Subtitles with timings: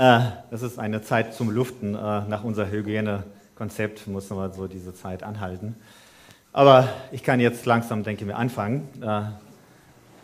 [0.00, 0.20] Äh,
[0.50, 1.94] das ist eine Zeit zum Luften.
[1.94, 5.76] Äh, nach unser Hygienekonzept muss man so diese Zeit anhalten.
[6.54, 9.20] Aber ich kann jetzt langsam, denke ich anfangen, äh,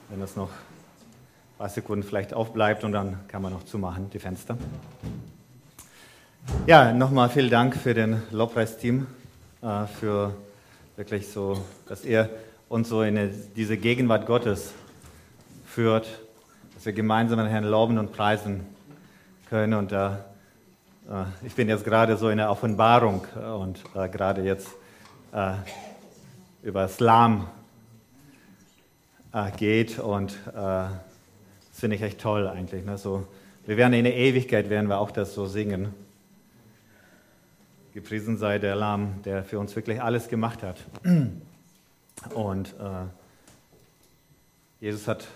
[0.09, 4.19] wenn das noch ein paar Sekunden vielleicht aufbleibt und dann kann man noch zumachen, die
[4.19, 4.57] Fenster.
[6.66, 9.06] Ja, nochmal vielen Dank für den Lobpreisteam,
[10.00, 10.32] für
[10.95, 12.30] wirklich so, dass ihr
[12.68, 14.72] uns so in diese Gegenwart Gottes
[15.66, 16.06] führt,
[16.74, 18.64] dass wir gemeinsam den Herrn loben und preisen
[19.47, 19.75] können.
[19.75, 20.11] Und äh,
[21.45, 23.25] ich bin jetzt gerade so in der Offenbarung
[23.61, 24.68] und äh, gerade jetzt
[25.32, 25.54] äh,
[26.63, 27.49] über Islam
[29.32, 32.84] äh, geht und äh, das finde ich echt toll eigentlich.
[32.84, 32.98] Ne?
[32.98, 33.27] So,
[33.67, 35.95] wir werden in der Ewigkeit werden wir auch das so singen.
[37.92, 40.78] Gepriesen sei der Lamm, der für uns wirklich alles gemacht hat.
[42.34, 43.06] Und äh,
[44.81, 45.27] Jesus hat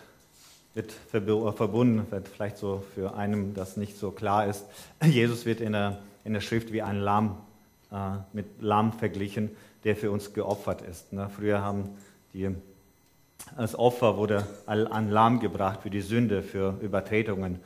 [0.75, 4.65] wird verbunden, wird vielleicht so für einen das nicht so klar ist.
[5.05, 7.37] Jesus wird in der, in der Schrift wie ein Lamm,
[7.93, 9.51] äh, mit Lamm verglichen,
[9.85, 11.13] der für uns geopfert ist.
[11.13, 11.29] Ne?
[11.35, 11.91] Früher haben
[12.33, 12.49] die,
[13.57, 17.59] als Opfer wurde ein Lamm gebracht für die Sünde, für Übertretungen.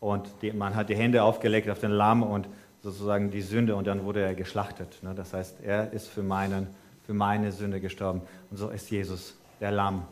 [0.00, 2.48] Und die, man hat die Hände aufgelegt auf den Lamm und
[2.82, 5.02] sozusagen die Sünde und dann wurde er geschlachtet.
[5.02, 5.14] Ne?
[5.14, 6.68] Das heißt, er ist für, meinen,
[7.04, 8.22] für meine Sünde gestorben.
[8.50, 10.04] Und so ist Jesus, der Lamm,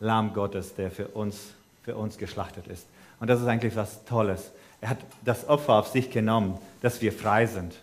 [0.00, 2.86] Lamm Gottes, der für uns für uns geschlachtet ist.
[3.20, 4.50] Und das ist eigentlich was Tolles.
[4.80, 7.74] Er hat das Opfer auf sich genommen, dass wir frei sind.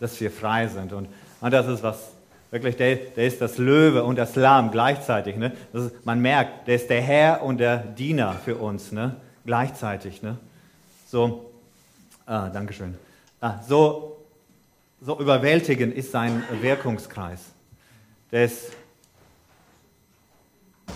[0.00, 0.92] Dass wir frei sind.
[0.92, 1.08] Und,
[1.40, 2.12] und das ist was,
[2.50, 5.36] wirklich, der, der ist das Löwe und das Lamm gleichzeitig.
[5.36, 5.52] Ne?
[5.72, 9.16] Ist, man merkt, der ist der Herr und der Diener für uns, ne?
[9.44, 10.22] gleichzeitig.
[10.22, 10.38] Ne?
[11.06, 11.50] So,
[12.26, 12.96] ah, Dankeschön.
[13.40, 14.24] Ah, so,
[15.00, 17.40] so überwältigend ist sein Wirkungskreis.
[18.30, 18.72] Der ist,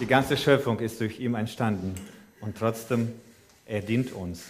[0.00, 1.94] die ganze Schöpfung ist durch ihn entstanden.
[2.42, 3.12] Und trotzdem,
[3.66, 4.42] er dient uns.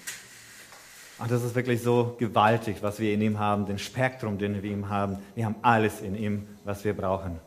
[1.19, 4.65] Und das ist wirklich so gewaltig, was wir in ihm haben, den Spektrum, den wir
[4.65, 5.19] in ihm haben.
[5.35, 7.39] Wir haben alles in ihm, was wir brauchen.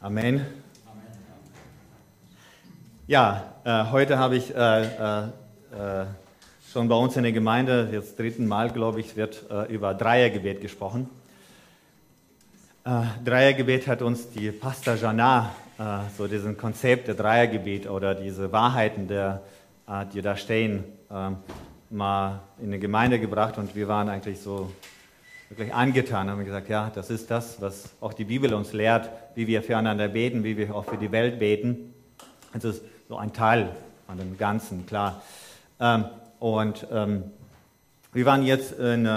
[0.00, 0.44] Amen.
[3.06, 6.06] Ja, äh, heute habe ich äh, äh, äh,
[6.72, 10.60] schon bei uns in der Gemeinde, jetzt dritten Mal, glaube ich, wird äh, über Dreiergebet
[10.60, 11.08] gesprochen.
[12.84, 15.54] Äh, Dreiergebet hat uns die Pastor Jana
[16.16, 19.42] so diesen Konzept der Dreiergebet oder diese Wahrheiten, der,
[19.88, 21.36] äh, die da stehen, ähm,
[21.90, 24.70] mal in eine Gemeinde gebracht und wir waren eigentlich so
[25.48, 29.46] wirklich angetan, haben gesagt, ja, das ist das, was auch die Bibel uns lehrt, wie
[29.46, 31.94] wir füreinander beten, wie wir auch für die Welt beten.
[32.54, 33.70] Das ist so ein Teil
[34.06, 35.22] von dem Ganzen, klar.
[35.80, 36.04] Ähm,
[36.38, 37.24] und ähm,
[38.12, 39.08] wir waren jetzt in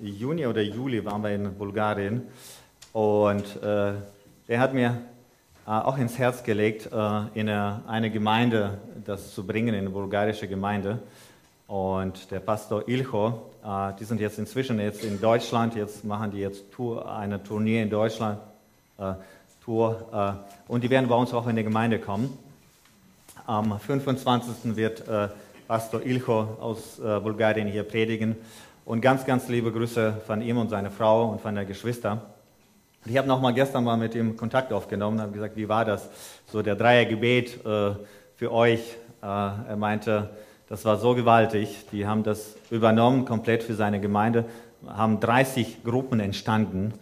[0.00, 2.22] Juni oder Juli waren wir in Bulgarien
[2.92, 3.92] und äh,
[4.48, 5.13] der hat mir äh,
[5.70, 10.98] auch ins Herz gelegt, äh, in eine Gemeinde das zu bringen, in eine bulgarische Gemeinde.
[11.66, 16.40] Und der Pastor Ilcho, äh, die sind jetzt inzwischen jetzt in Deutschland, jetzt machen die
[16.40, 16.64] jetzt
[17.06, 18.38] eine Tournee in Deutschland,
[19.64, 22.38] Tour, und die werden bei uns auch in die Gemeinde kommen.
[23.44, 24.76] Am 25.
[24.76, 25.02] wird
[25.66, 28.36] Pastor Ilcho aus Bulgarien hier predigen.
[28.84, 32.33] Und ganz, ganz liebe Grüße von ihm und seiner Frau und von der Geschwister.
[33.06, 36.08] Ich habe noch mal gestern mal mit ihm Kontakt aufgenommen, habe gesagt, wie war das,
[36.46, 37.90] so der Dreiergebet äh,
[38.34, 38.80] für euch.
[39.20, 40.30] Äh, er meinte,
[40.70, 41.84] das war so gewaltig.
[41.92, 44.46] Die haben das übernommen komplett für seine Gemeinde,
[44.86, 46.94] haben 30 Gruppen entstanden,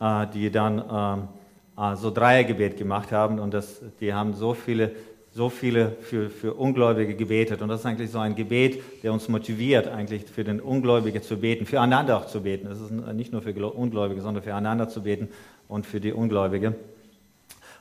[0.00, 1.28] äh, die dann
[1.76, 4.92] äh, äh, so Dreiergebet gemacht haben und das, die haben so viele
[5.38, 7.62] so viele für, für Ungläubige gebetet.
[7.62, 11.36] Und das ist eigentlich so ein Gebet, der uns motiviert, eigentlich für den Ungläubigen zu
[11.36, 12.66] beten, füreinander auch zu beten.
[12.68, 15.28] Das ist nicht nur für Ungläubige, sondern füreinander zu beten
[15.68, 16.74] und für die Ungläubige.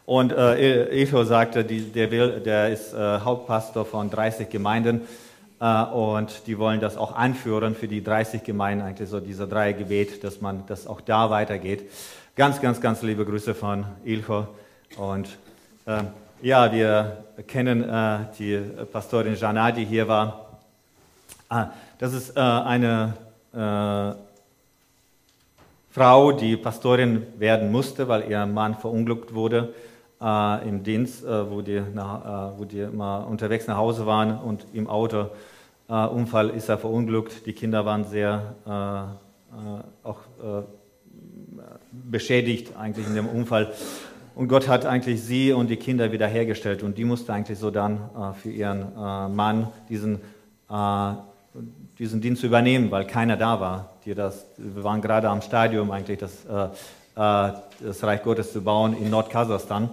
[0.06, 5.01] Und äh, Echo sagte, die, der, will, der ist äh, Hauptpastor von 30 Gemeinden
[5.59, 9.74] äh, und die wollen das auch anführen für die 30 Gemeinden, eigentlich so dieser drei
[9.74, 11.89] Gebet, dass man das auch da weitergeht.
[12.35, 14.47] Ganz, ganz, ganz liebe Grüße von Ilcho
[15.00, 15.39] und
[15.88, 16.03] äh,
[16.42, 18.58] ja, wir kennen äh, die
[18.92, 20.59] Pastorin Jana, die hier war.
[21.50, 21.68] Ah,
[21.98, 23.13] das ist äh, eine
[23.54, 24.18] äh,
[25.89, 29.74] Frau, die Pastorin werden musste, weil ihr Mann verunglückt wurde
[30.22, 34.38] äh, im Dienst, äh, wo, die nach, äh, wo die mal unterwegs nach Hause waren
[34.38, 35.30] und im Auto
[35.90, 37.45] Unfall ist er verunglückt.
[37.45, 38.56] Die Kinder waren sehr
[40.04, 40.18] auch
[41.92, 43.72] beschädigt eigentlich in dem Unfall.
[44.38, 46.84] Und Gott hat eigentlich sie und die Kinder wiederhergestellt.
[46.84, 50.19] Und die musste eigentlich so dann äh, für ihren äh, Mann diesen,
[50.69, 51.13] äh,
[51.98, 53.94] diesen Dienst übernehmen, weil keiner da war.
[54.06, 56.45] Die das, wir waren gerade am Stadium eigentlich, das,
[57.16, 59.89] das Reich Gottes zu bauen in Nordkasachstan.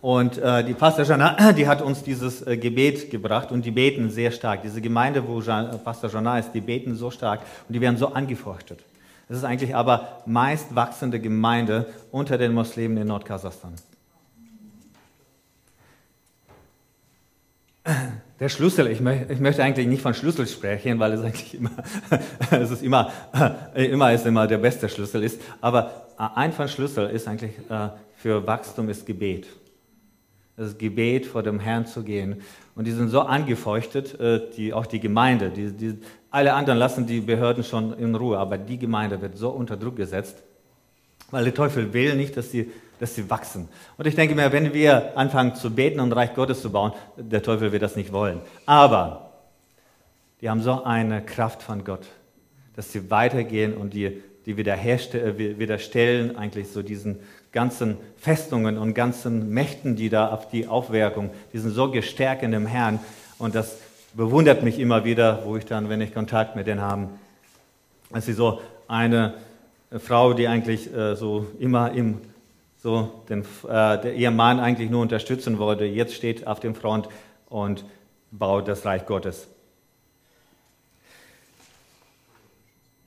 [0.00, 4.08] Und äh, die Pastor Jana, die hat uns dieses äh, Gebet gebracht und die beten
[4.08, 4.62] sehr stark.
[4.62, 8.14] Diese Gemeinde, wo Jean, Pastor Jana ist, die beten so stark und die werden so
[8.14, 8.80] angefeuchtet.
[9.28, 13.74] Das ist eigentlich aber meist wachsende Gemeinde unter den Muslimen in Nordkasachstan.
[18.40, 21.70] Der Schlüssel, ich, möchte, ich möchte eigentlich nicht von Schlüssel sprechen, weil es eigentlich immer,
[22.50, 23.12] es ist immer,
[23.74, 25.40] immer ist immer der beste Schlüssel ist.
[25.60, 29.46] Aber ein von Schlüssel ist eigentlich äh, für Wachstum ist Gebet
[30.56, 32.42] das Gebet vor dem Herrn zu gehen.
[32.74, 35.50] Und die sind so angefeuchtet, äh, die, auch die Gemeinde.
[35.50, 35.98] Die, die,
[36.34, 39.94] alle anderen lassen die Behörden schon in Ruhe, aber die Gemeinde wird so unter Druck
[39.94, 40.42] gesetzt,
[41.30, 43.68] weil der Teufel will nicht, dass sie, dass sie wachsen.
[43.96, 47.40] Und ich denke mir, wenn wir anfangen zu beten und Reich Gottes zu bauen, der
[47.40, 48.40] Teufel wird das nicht wollen.
[48.66, 49.30] Aber
[50.40, 52.04] die haben so eine Kraft von Gott,
[52.74, 57.20] dass sie weitergehen und die, die äh, widerstellen eigentlich so diesen
[57.52, 62.50] ganzen Festungen und ganzen Mächten, die da auf die Aufwerkung, die sind so gestärkt in
[62.50, 62.98] dem Herrn.
[63.38, 63.78] Und das
[64.14, 67.08] bewundert mich immer wieder, wo ich dann, wenn ich Kontakt mit denen habe,
[68.10, 69.34] dass sie so eine
[69.98, 72.20] Frau, die eigentlich äh, so immer im,
[72.76, 77.08] so den, äh, ihr Mann eigentlich nur unterstützen wollte, jetzt steht auf dem Front
[77.48, 77.84] und
[78.30, 79.48] baut das Reich Gottes.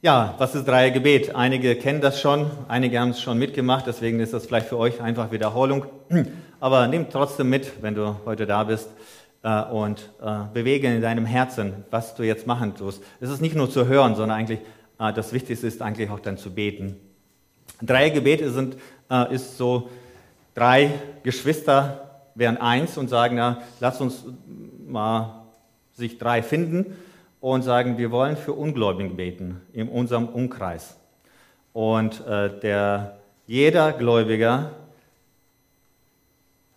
[0.02, 1.36] Ja, was ist Dreiergebet?
[1.36, 5.02] Einige kennen das schon, einige haben es schon mitgemacht, deswegen ist das vielleicht für euch
[5.02, 5.86] einfach Wiederholung.
[6.60, 8.90] Aber nimm trotzdem mit, wenn du heute da bist
[9.44, 13.02] äh, und äh, bewege in deinem Herzen, was du jetzt machen tust.
[13.20, 14.60] Es ist nicht nur zu hören, sondern eigentlich
[15.00, 16.96] äh, das Wichtigste ist eigentlich auch dann zu beten.
[17.82, 18.78] Dreiergebete sind
[19.10, 19.90] äh, ist so
[20.56, 20.92] drei
[21.24, 22.04] Geschwister
[22.36, 24.24] wären eins und sagen, na, lass uns
[24.88, 25.44] mal
[25.94, 26.96] sich drei finden
[27.42, 30.96] und sagen, wir wollen für Ungläubigen beten in unserem Umkreis.
[31.74, 33.18] Und äh, der,
[33.48, 34.72] jeder Gläubiger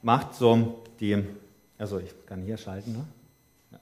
[0.03, 1.25] macht so die,
[1.81, 3.05] also ich kann hier schalten, ne?
[3.73, 3.79] Ja.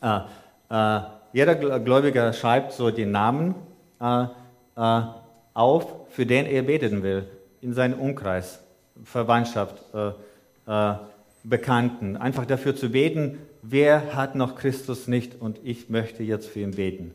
[0.00, 0.26] Ah,
[0.70, 1.02] äh, äh,
[1.32, 3.54] jeder Gläubiger schreibt so den Namen
[4.00, 4.26] äh,
[4.76, 5.02] äh,
[5.52, 7.26] auf, für den er beten will,
[7.60, 8.60] in seinem Umkreis,
[9.04, 10.12] Verwandtschaft, äh,
[11.42, 16.60] Bekannten, einfach dafür zu beten, wer hat noch Christus nicht und ich möchte jetzt für
[16.60, 17.14] ihn beten.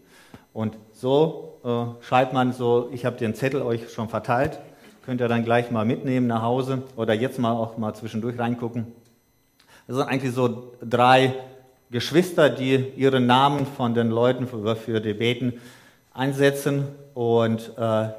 [0.53, 4.59] Und so äh, schreibt man so, ich habe den Zettel euch schon verteilt,
[5.09, 8.85] könnt ihr dann gleich mal mitnehmen nach Hause oder jetzt mal auch mal zwischendurch reingucken.
[9.87, 11.33] Das sind eigentlich so drei
[11.89, 15.53] Geschwister, die ihre Namen von den Leuten für, für die Beten
[16.13, 18.09] einsetzen und äh,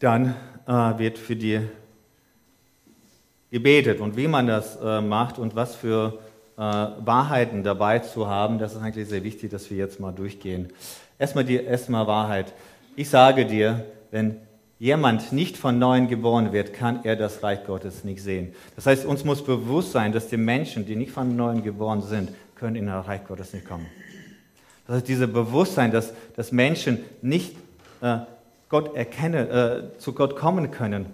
[0.00, 0.34] dann
[0.66, 1.60] äh, wird für die
[3.52, 6.18] gebetet und wie man das äh, macht und was für
[6.56, 10.72] äh, Wahrheiten dabei zu haben, das ist eigentlich sehr wichtig, dass wir jetzt mal durchgehen.
[11.20, 12.52] Erstmal die erstmal Wahrheit.
[12.96, 14.38] Ich sage dir, wenn
[14.80, 18.54] jemand nicht von neuem geboren wird, kann er das Reich Gottes nicht sehen.
[18.74, 22.30] Das heißt, uns muss bewusst sein, dass die Menschen, die nicht von neuem geboren sind,
[22.56, 23.86] können in das Reich Gottes nicht kommen.
[24.88, 27.54] Das heißt, dieses Bewusstsein, dass, dass Menschen nicht
[28.00, 28.18] äh,
[28.68, 31.06] Gott erkennen, äh, zu Gott kommen können,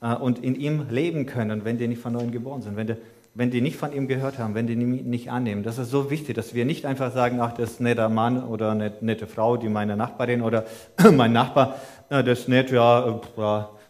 [0.00, 2.96] äh, und in ihm leben können, wenn die nicht von neuem geboren sind, wenn die,
[3.34, 5.62] wenn die nicht von ihm gehört haben, wenn die ihn nicht annehmen.
[5.62, 8.42] Das ist so wichtig, dass wir nicht einfach sagen, ach, das ist ein netter Mann
[8.42, 10.64] oder eine nette Frau, die meine Nachbarin oder
[11.12, 11.76] mein Nachbar,
[12.08, 13.20] das ist nett, ja,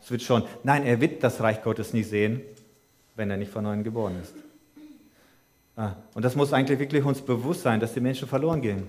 [0.00, 0.42] es wird schon.
[0.62, 2.40] Nein, er wird das Reich Gottes nicht sehen,
[3.14, 4.34] wenn er nicht von neuem geboren ist.
[5.76, 8.88] Ah, und das muss eigentlich wirklich uns bewusst sein, dass die Menschen verloren gehen.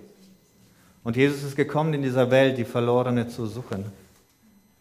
[1.04, 3.86] Und Jesus ist gekommen in dieser Welt, die Verlorene zu suchen.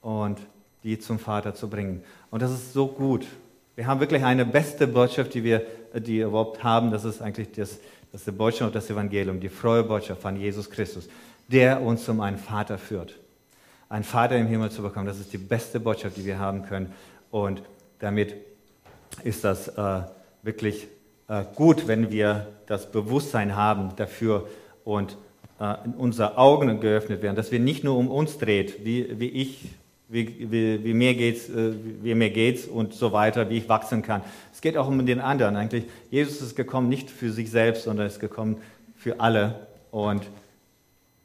[0.00, 0.38] Und
[0.84, 2.02] die zum Vater zu bringen.
[2.30, 3.26] Und das ist so gut.
[3.74, 5.62] Wir haben wirklich eine beste Botschaft, die wir
[5.94, 6.90] die überhaupt haben.
[6.90, 7.78] Das ist eigentlich das,
[8.12, 11.08] das die Botschaft und das Evangelium, die frohe Botschaft von Jesus Christus,
[11.48, 13.18] der uns zum einen Vater führt.
[13.88, 16.92] Einen Vater im Himmel zu bekommen, das ist die beste Botschaft, die wir haben können.
[17.30, 17.62] Und
[17.98, 18.34] damit
[19.24, 20.02] ist das äh,
[20.42, 20.88] wirklich
[21.28, 24.48] äh, gut, wenn wir das Bewusstsein haben dafür
[24.84, 25.16] und
[25.60, 29.70] äh, unsere Augen geöffnet werden, dass wir nicht nur um uns dreht, wie, wie ich
[30.10, 34.02] wie, wie, wie, mir geht's, äh, wie mir geht's und so weiter, wie ich wachsen
[34.02, 34.22] kann.
[34.52, 35.84] Es geht auch um den anderen eigentlich.
[36.10, 38.56] Jesus ist gekommen nicht für sich selbst, sondern ist gekommen
[38.96, 39.66] für alle.
[39.90, 40.22] Und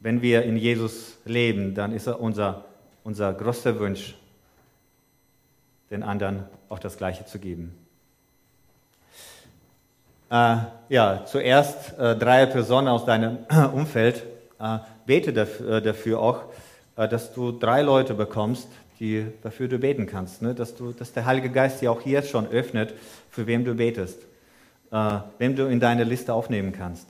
[0.04, 2.66] wenn wir in Jesus leben, dann ist er unser,
[3.04, 4.14] unser größter Wunsch,
[5.90, 7.74] den anderen auch das Gleiche zu geben.
[10.30, 10.56] Äh,
[10.90, 13.38] ja, zuerst äh, drei Personen aus deinem
[13.72, 14.24] Umfeld.
[14.60, 16.42] Äh, bete dafür, äh, dafür auch,
[16.96, 18.68] äh, dass du drei Leute bekommst,
[19.00, 20.42] die, dafür du beten kannst.
[20.42, 20.54] Ne?
[20.54, 22.92] Dass, du, dass der Heilige Geist dir auch jetzt schon öffnet,
[23.30, 24.18] für wem du betest,
[24.92, 27.06] äh, wem du in deine Liste aufnehmen kannst.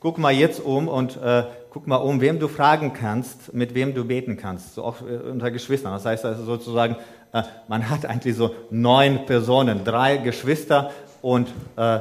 [0.00, 3.94] Guck mal jetzt um und äh, guck mal um, wem du fragen kannst, mit wem
[3.94, 5.92] du beten kannst, so auch äh, unter Geschwistern.
[5.92, 6.94] Das heißt also sozusagen,
[7.32, 11.98] äh, man hat eigentlich so neun Personen, drei Geschwister und äh,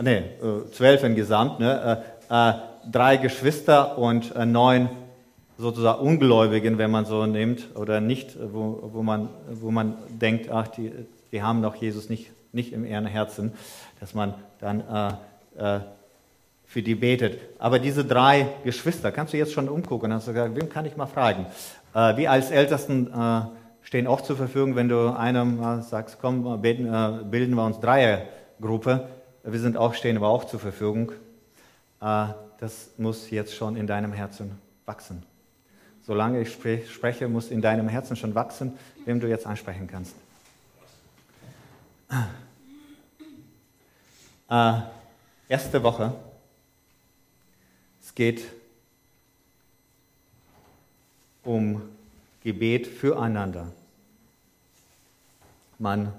[0.00, 2.02] nee, äh, zwölf insgesamt, ne?
[2.30, 2.52] Äh,
[2.90, 4.88] drei Geschwister und neun
[5.58, 10.68] sozusagen Ungläubigen, wenn man so nimmt, oder nicht, wo, wo, man, wo man denkt, ach,
[10.68, 10.92] die,
[11.32, 13.52] die haben doch Jesus nicht, nicht im Herzen,
[14.00, 14.84] dass man dann
[16.68, 17.40] für die betet.
[17.58, 20.96] Aber diese drei Geschwister, kannst du jetzt schon umgucken, hast du gesagt, wem kann ich
[20.96, 21.46] mal fragen?
[21.94, 23.40] Äh, wir als Ältesten äh,
[23.80, 27.80] stehen auch zur Verfügung, wenn du einem äh, sagst, komm, beten, äh, bilden wir uns
[27.80, 29.08] Dreiergruppe.
[29.44, 31.12] Wir sind auch, stehen aber auch zur Verfügung.
[32.02, 32.26] Äh,
[32.60, 35.22] das muss jetzt schon in deinem Herzen wachsen.
[36.02, 40.14] Solange ich spreche, muss in deinem Herzen schon wachsen, wem du jetzt ansprechen kannst.
[44.50, 44.80] Äh,
[45.48, 46.12] erste Woche
[48.18, 48.50] geht
[51.44, 51.80] um
[52.42, 53.70] Gebet füreinander.
[55.78, 56.12] Man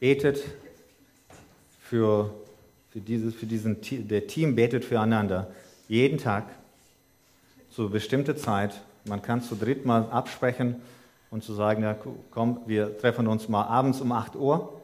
[0.00, 0.42] betet
[1.82, 2.34] für,
[2.90, 3.76] für, dieses, für diesen,
[4.08, 5.52] der Team betet füreinander.
[5.86, 6.48] Jeden Tag
[7.70, 8.82] zu bestimmter Zeit.
[9.04, 10.82] Man kann zu dritt mal absprechen
[11.30, 11.96] und zu sagen, ja,
[12.32, 14.80] komm, wir treffen uns mal abends um 8 Uhr.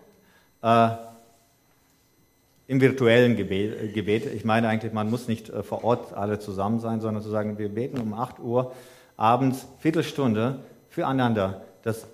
[0.63, 1.10] Äh,
[2.71, 4.33] im virtuellen Gebet, Gebet.
[4.33, 7.59] Ich meine eigentlich, man muss nicht äh, vor Ort alle zusammen sein, sondern zu sagen,
[7.59, 8.73] wir beten um 8 Uhr
[9.17, 11.63] abends, Viertelstunde füreinander.
[11.83, 12.05] Das,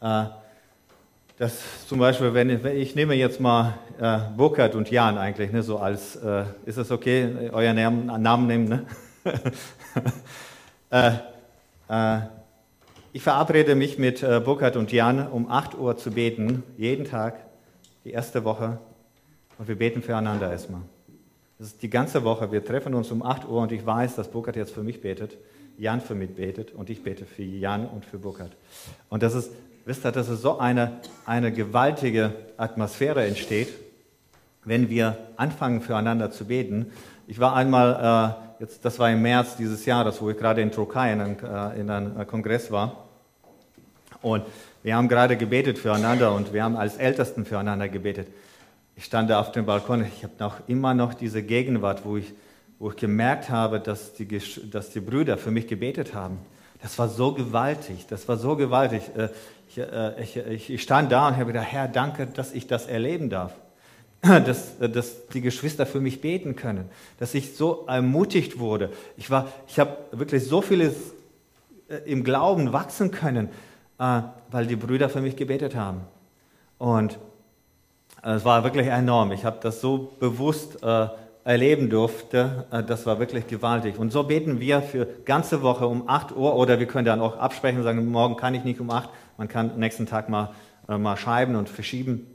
[0.00, 0.26] äh,
[1.36, 5.64] das zum Beispiel, wenn ich, ich nehme jetzt mal äh, Burkhard und Jan eigentlich, ne,
[5.64, 8.68] so als, äh, ist es okay, euer Namen, Namen nehmen?
[8.68, 8.86] Ne?
[10.90, 11.10] äh,
[11.88, 12.20] äh,
[13.12, 17.34] ich verabrede mich mit äh, Burkhard und Jan, um 8 Uhr zu beten, jeden Tag,
[18.04, 18.78] die erste Woche
[19.58, 20.82] und wir beten füreinander erstmal.
[21.58, 22.50] Das ist die ganze Woche.
[22.50, 25.36] Wir treffen uns um 8 Uhr und ich weiß, dass Burkhard jetzt für mich betet,
[25.78, 28.52] Jan für mich betet und ich bete für Jan und für Burkhard.
[29.08, 29.50] Und das ist,
[29.84, 33.68] wisst ihr, dass es so eine, eine gewaltige Atmosphäre entsteht,
[34.64, 36.92] wenn wir anfangen füreinander zu beten.
[37.26, 40.70] Ich war einmal, äh, jetzt, das war im März dieses Jahres, wo ich gerade in
[40.70, 43.04] Türkei in, einem, äh, in einem äh, Kongress war.
[44.22, 44.44] Und
[44.82, 48.28] wir haben gerade gebetet füreinander und wir haben als Ältesten füreinander gebetet
[48.96, 52.32] ich stand da auf dem Balkon, ich habe noch immer noch diese Gegenwart, wo ich,
[52.78, 54.26] wo ich gemerkt habe, dass die,
[54.70, 56.38] dass die Brüder für mich gebetet haben.
[56.82, 59.02] Das war so gewaltig, das war so gewaltig.
[59.16, 59.28] Äh,
[59.76, 63.30] äh, ich, ich, ich stand da und habe gedacht, Herr, danke, dass ich das erleben
[63.30, 63.52] darf.
[64.22, 68.90] Dass, dass die Geschwister für mich beten können, dass ich so ermutigt wurde.
[69.18, 69.28] Ich,
[69.68, 70.94] ich habe wirklich so vieles
[71.90, 73.50] äh, im Glauben wachsen können,
[73.98, 76.00] weil die Brüder für mich gebetet haben.
[76.78, 77.18] Und
[78.32, 79.32] es war wirklich enorm.
[79.32, 81.08] Ich habe das so bewusst äh,
[81.44, 82.66] erleben durfte.
[82.70, 83.98] Äh, das war wirklich gewaltig.
[83.98, 87.36] Und so beten wir für ganze Woche um 8 Uhr oder wir können dann auch
[87.36, 89.10] absprechen und sagen, morgen kann ich nicht um 8.
[89.36, 90.54] Man kann nächsten Tag mal,
[90.88, 92.26] äh, mal schreiben und verschieben.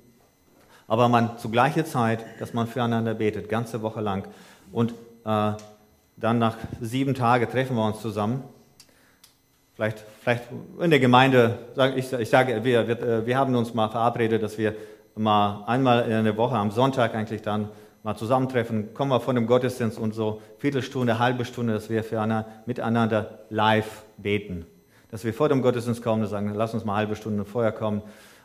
[0.88, 4.27] Aber man zu gleicher Zeit, dass man füreinander betet, ganze Woche lang.
[4.72, 4.91] Und
[5.25, 5.51] äh,
[6.17, 8.43] dann nach sieben Tagen treffen wir uns zusammen.
[9.75, 10.43] Vielleicht, vielleicht
[10.79, 11.58] in der Gemeinde,
[11.96, 14.75] ich, ich sage, wir, wir, äh, wir haben uns mal verabredet, dass wir
[15.16, 17.70] mal einmal in der Woche am Sonntag eigentlich dann
[18.04, 22.46] mal zusammentreffen, kommen wir von dem Gottesdienst und so Viertelstunde, halbe Stunde, dass wir für
[22.66, 24.66] miteinander live beten.
[25.12, 27.72] Dass wir vor dem Gottesdienst kommen und sagen, lass uns mal eine halbe Stunde vorher
[27.72, 28.01] kommen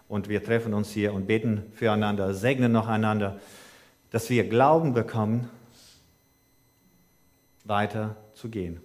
[0.09, 3.39] und wir treffen uns hier und beten füreinander, segnen noch einander,
[4.11, 5.49] dass wir Glauben bekommen,
[7.65, 8.81] weiter zu gehen.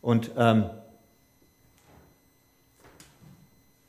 [0.00, 0.70] Und ähm,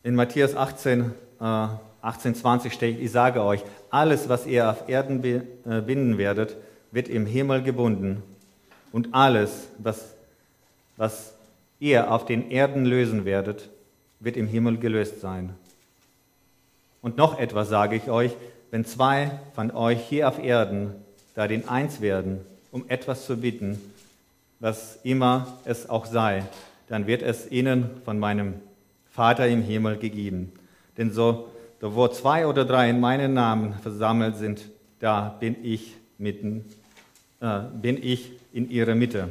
[0.03, 1.67] in Matthäus 18, äh,
[2.01, 6.57] 1820 steht, ich sage euch, alles, was ihr auf Erden äh, binden werdet,
[6.91, 8.23] wird im Himmel gebunden.
[8.91, 10.13] Und alles, was,
[10.97, 11.33] was
[11.79, 13.69] ihr auf den Erden lösen werdet,
[14.19, 15.55] wird im Himmel gelöst sein.
[17.01, 18.35] Und noch etwas sage ich euch,
[18.71, 20.95] wenn zwei von euch hier auf Erden
[21.35, 22.41] darin eins werden,
[22.71, 23.79] um etwas zu bitten,
[24.59, 26.43] was immer es auch sei,
[26.87, 28.55] dann wird es ihnen von meinem
[29.11, 30.51] Vater im Himmel gegeben.
[30.97, 31.50] Denn so
[31.81, 34.69] da wo zwei oder drei in meinen Namen versammelt sind,
[34.99, 36.63] da bin ich mitten,
[37.39, 39.29] äh, bin ich in ihrer Mitte.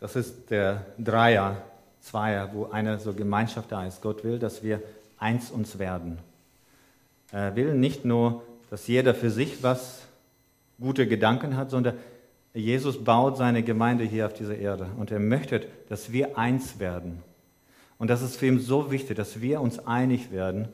[0.00, 1.58] Das ist der Dreier,
[2.00, 4.00] Zweier, wo eine so Gemeinschaft da ist.
[4.00, 4.82] Gott will, dass wir
[5.18, 6.18] eins uns werden.
[7.32, 10.02] Er will nicht nur, dass jeder für sich was
[10.80, 11.98] gute Gedanken hat, sondern
[12.54, 17.22] Jesus baut seine Gemeinde hier auf dieser Erde und er möchte, dass wir eins werden.
[17.98, 20.68] Und das ist für ihn so wichtig, dass wir uns einig werden,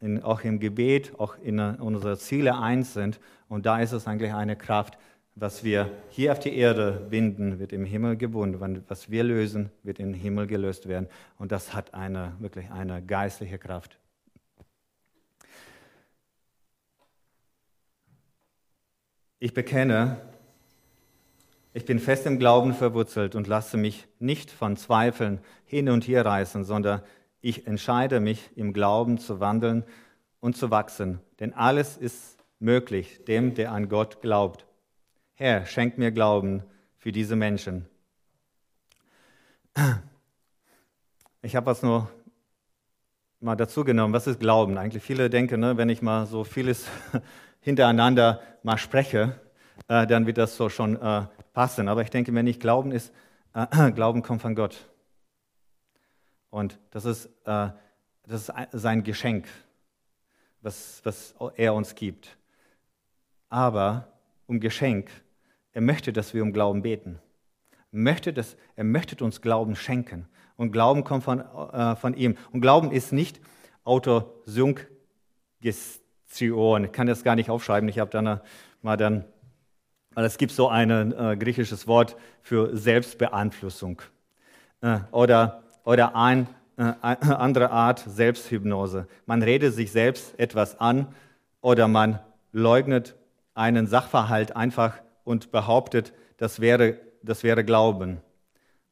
[0.00, 3.20] in, auch im Gebet, auch in unsere Ziele eins sind.
[3.48, 4.98] Und da ist es eigentlich eine Kraft,
[5.36, 8.82] was wir hier auf die Erde binden, wird im Himmel gebunden.
[8.88, 11.08] Was wir lösen, wird im Himmel gelöst werden.
[11.38, 13.98] Und das hat eine, wirklich eine geistliche Kraft.
[19.38, 20.20] Ich bekenne,
[21.72, 26.24] ich bin fest im Glauben verwurzelt und lasse mich nicht von Zweifeln hin und her
[26.24, 27.02] reißen, sondern
[27.40, 29.84] ich entscheide mich im Glauben zu wandeln
[30.40, 31.20] und zu wachsen.
[31.38, 34.66] Denn alles ist möglich dem, der an Gott glaubt.
[35.34, 36.62] Herr, schenk mir Glauben
[36.98, 37.86] für diese Menschen.
[41.42, 42.10] Ich habe was nur
[43.40, 44.12] mal dazu genommen.
[44.12, 44.76] Was ist Glauben?
[44.76, 46.86] Eigentlich viele denken, ne, wenn ich mal so vieles
[47.60, 49.40] hintereinander mal spreche,
[49.88, 51.88] äh, dann wird das so schon äh, passen.
[51.88, 53.12] Aber ich denke, wenn ich Glauben ist,
[53.54, 54.88] äh, Glauben kommt von Gott.
[56.50, 57.70] Und das ist, äh,
[58.26, 59.46] das ist sein Geschenk,
[60.60, 62.36] was, was er uns gibt.
[63.48, 64.12] Aber
[64.46, 65.10] um Geschenk,
[65.72, 67.20] er möchte, dass wir um Glauben beten.
[67.92, 70.28] Er möchte, dass, er möchte uns Glauben schenken.
[70.56, 72.36] Und Glauben kommt von, äh, von ihm.
[72.52, 73.40] Und Glauben ist nicht
[73.84, 74.88] Autosync
[76.26, 76.84] Zion.
[76.84, 77.88] Ich kann das gar nicht aufschreiben.
[77.88, 78.40] Ich habe dann
[78.82, 79.24] mal dann,
[80.16, 84.02] es gibt so ein äh, griechisches Wort für Selbstbeeinflussung
[84.80, 89.06] äh, oder, oder ein, äh, eine andere Art Selbsthypnose.
[89.26, 91.06] Man redet sich selbst etwas an
[91.60, 92.18] oder man
[92.52, 93.14] leugnet
[93.54, 98.20] einen Sachverhalt einfach und behauptet, das wäre, das wäre Glauben.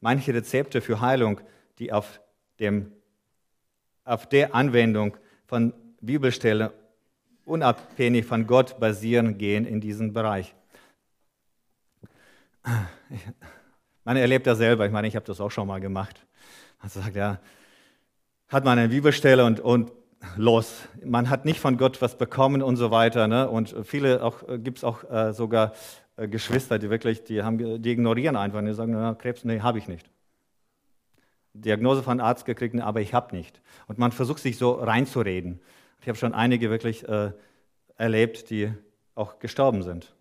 [0.01, 1.41] Manche Rezepte für Heilung,
[1.79, 2.21] die auf,
[2.61, 2.93] dem,
[4.05, 6.71] auf der Anwendung von Bibelstellen
[7.45, 10.55] unabhängig von Gott basieren, gehen in diesen Bereich.
[14.05, 16.25] Man erlebt das selber, ich meine, ich habe das auch schon mal gemacht.
[16.81, 17.41] Man sagt, ja,
[18.49, 19.93] hat man eine Bibelstelle und, und
[20.37, 20.89] los.
[21.05, 23.29] Man hat nicht von Gott was bekommen und so weiter.
[23.29, 23.49] Ne?
[23.49, 25.73] Und viele auch äh, gibt es auch äh, sogar
[26.17, 29.79] äh, Geschwister, die wirklich, die, haben, die ignorieren einfach, die sagen, na, Krebs, nee, habe
[29.79, 30.11] ich nicht.
[31.55, 33.61] Diagnose von Arzt gekriegt, aber ich habe nicht.
[33.87, 35.61] Und man versucht sich so reinzureden.
[36.01, 37.33] Ich habe schon einige wirklich äh,
[37.97, 38.73] erlebt, die
[39.15, 40.15] auch gestorben sind.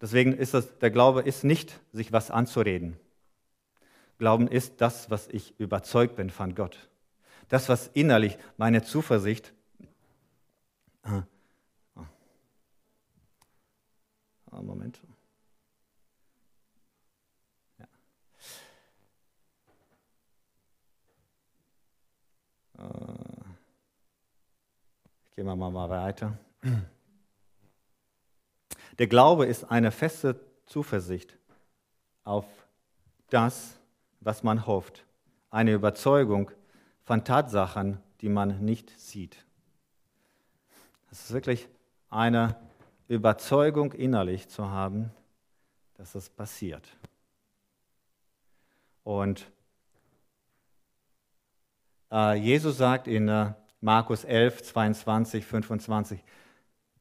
[0.00, 2.96] Deswegen ist das, der Glaube ist nicht, sich was anzureden.
[4.18, 6.88] Glauben ist das, was ich überzeugt bin von Gott.
[7.48, 9.52] Das, was innerlich meine Zuversicht.
[11.02, 11.22] Ah,
[14.50, 15.00] ah, Moment.
[17.78, 17.86] Ja.
[22.84, 23.28] Äh.
[25.36, 26.36] Gehen wir mal weiter.
[28.98, 31.38] Der Glaube ist eine feste Zuversicht
[32.24, 32.46] auf
[33.30, 33.78] das,
[34.20, 35.04] was man hofft.
[35.50, 36.50] Eine Überzeugung
[37.04, 39.44] von Tatsachen, die man nicht sieht.
[41.10, 41.68] Es ist wirklich
[42.10, 42.56] eine
[43.06, 45.10] Überzeugung innerlich zu haben,
[45.94, 46.96] dass es passiert.
[49.04, 49.50] Und
[52.10, 56.22] äh, Jesus sagt in äh, Markus 11, 22, 25.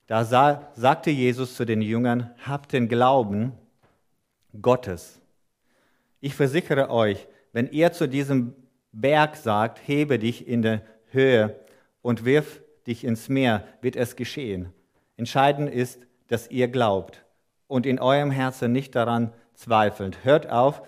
[0.08, 3.52] Da sah, sagte Jesus zu den Jüngern, habt den Glauben
[4.62, 5.22] Gottes.
[6.22, 8.56] Ich versichere euch, wenn ihr zu diesem
[8.93, 11.60] Berg sagt, hebe dich in der Höhe
[12.02, 14.74] und wirf dich ins Meer, wird es geschehen.
[15.17, 17.26] Entscheidend ist, dass ihr glaubt
[17.67, 20.24] und in eurem Herzen nicht daran zweifelt.
[20.24, 20.82] Hört auf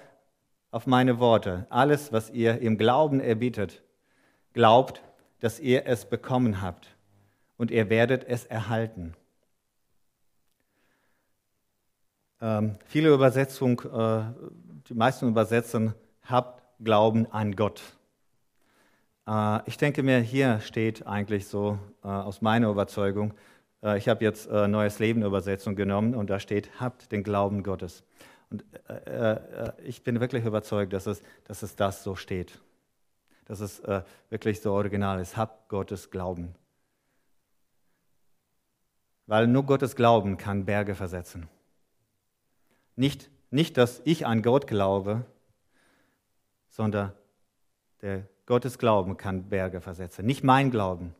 [0.71, 1.65] auf meine Worte.
[1.69, 3.83] Alles, was ihr im Glauben erbietet,
[4.53, 5.01] glaubt
[5.41, 6.89] dass ihr es bekommen habt
[7.59, 9.13] und ihr werdet es erhalten.
[12.41, 14.23] Ähm, viele Übersetzungen, äh,
[14.87, 15.93] die meisten Übersetzungen,
[16.23, 17.81] habt Glauben an Gott.
[19.27, 23.33] Äh, ich denke mir, hier steht eigentlich so äh, aus meiner Überzeugung,
[23.83, 28.05] äh, ich habe jetzt Neues Leben Übersetzung genommen und da steht, habt den Glauben Gottes.
[28.49, 28.65] Und
[29.83, 32.59] ich bin wirklich überzeugt, dass es, dass es das so steht
[33.45, 33.81] dass es
[34.29, 35.35] wirklich so original ist.
[35.35, 36.53] Hab Gottes Glauben.
[39.29, 41.47] Weil nur Gottes Glauben kann Berge versetzen.
[42.95, 45.23] Nicht, nicht, dass ich an Gott glaube,
[46.67, 47.13] sondern
[48.01, 50.25] der Gottes Glauben kann Berge versetzen.
[50.25, 51.13] Nicht mein Glauben,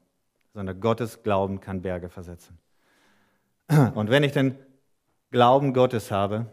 [0.56, 2.58] sondern Gottes Glauben kann Berge versetzen.
[3.94, 4.58] Und wenn ich den
[5.30, 6.48] Glauben Gottes habe,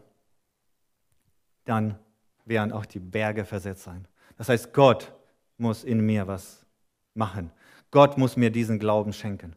[1.64, 1.98] dann
[2.44, 4.06] werden auch die Berge versetzt sein.
[4.36, 5.10] Das heißt, Gott
[5.56, 6.66] muss in mir was
[7.14, 7.50] machen.
[7.90, 9.56] Gott muss mir diesen Glauben schenken.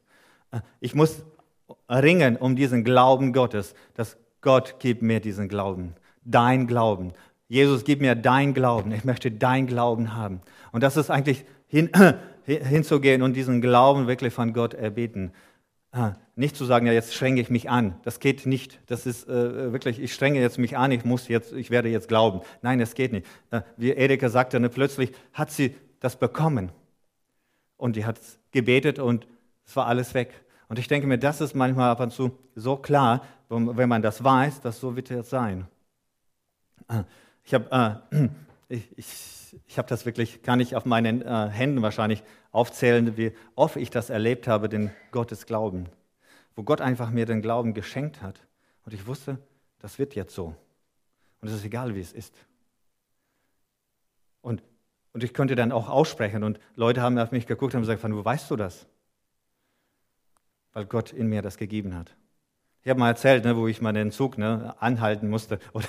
[0.80, 1.26] Ich muss
[1.90, 5.96] ringen um diesen Glauben Gottes, dass Gott gibt mir diesen Glauben.
[6.24, 7.14] Dein Glauben.
[7.48, 8.92] Jesus, gib mir dein Glauben.
[8.92, 10.42] Ich möchte dein Glauben haben.
[10.72, 11.90] Und das ist eigentlich hin,
[12.44, 15.32] hinzugehen und diesen Glauben wirklich von Gott erbeten.
[15.92, 17.96] Ah, nicht zu sagen, ja, jetzt strenge ich mich an.
[18.04, 18.80] Das geht nicht.
[18.86, 22.08] Das ist äh, wirklich, ich strenge jetzt mich an, ich muss jetzt, ich werde jetzt
[22.08, 22.42] glauben.
[22.62, 23.26] Nein, das geht nicht.
[23.50, 26.72] Äh, wie Erika sagte, ne, plötzlich hat sie das bekommen.
[27.78, 28.20] Und die hat
[28.52, 29.28] gebetet und
[29.66, 30.32] es war alles weg.
[30.70, 34.24] Und ich denke mir, das ist manchmal ab und zu so klar, wenn man das
[34.24, 35.68] weiß, dass so wird es sein.
[36.88, 37.04] Ah,
[37.44, 38.28] ich habe äh,
[38.70, 43.34] ich, ich, ich hab das wirklich, kann ich auf meinen äh, Händen wahrscheinlich aufzählen, wie
[43.56, 45.88] oft ich das erlebt habe, den Gottes Glauben.
[46.56, 48.40] Wo Gott einfach mir den Glauben geschenkt hat.
[48.86, 49.40] Und ich wusste,
[49.80, 50.56] das wird jetzt so.
[51.42, 52.36] Und es ist egal, wie es ist.
[54.42, 54.62] Und,
[55.14, 56.44] und ich konnte dann auch aussprechen.
[56.44, 58.86] Und Leute haben auf mich geguckt und gesagt, wo weißt du das?
[60.74, 62.16] Weil Gott in mir das gegeben hat.
[62.82, 65.60] Ich habe mal erzählt, ne, wo ich mal den Zug ne, anhalten musste.
[65.74, 65.88] Oder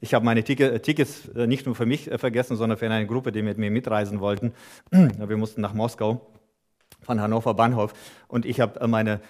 [0.00, 3.30] ich habe meine Tickets äh, nicht nur für mich äh, vergessen, sondern für eine Gruppe,
[3.30, 4.52] die mit mir mitreisen wollten.
[4.90, 6.32] Wir mussten nach Moskau
[7.02, 7.94] von Hannover Bahnhof
[8.28, 9.20] und ich habe äh, meine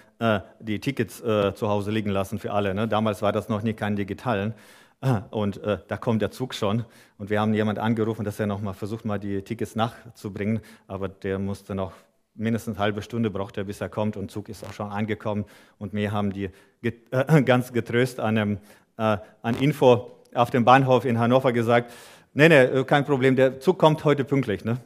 [0.60, 2.74] die Tickets äh, zu Hause liegen lassen für alle.
[2.74, 2.86] Ne?
[2.86, 4.54] Damals war das noch nie kein digitalen.
[5.30, 6.84] Und äh, da kommt der Zug schon.
[7.18, 10.60] Und wir haben jemand angerufen, dass er noch mal versucht, mal die Tickets nachzubringen.
[10.86, 11.92] Aber der musste noch
[12.34, 15.44] mindestens eine halbe Stunde braucht er, bis er kommt und Zug ist auch schon angekommen.
[15.78, 16.50] Und mir haben die
[16.82, 18.58] get, äh, ganz getröst an, einem,
[18.96, 21.92] äh, an Info auf dem Bahnhof in Hannover gesagt,
[22.34, 24.64] nee, nee, äh, kein Problem, der Zug kommt heute pünktlich.
[24.64, 24.78] Ne?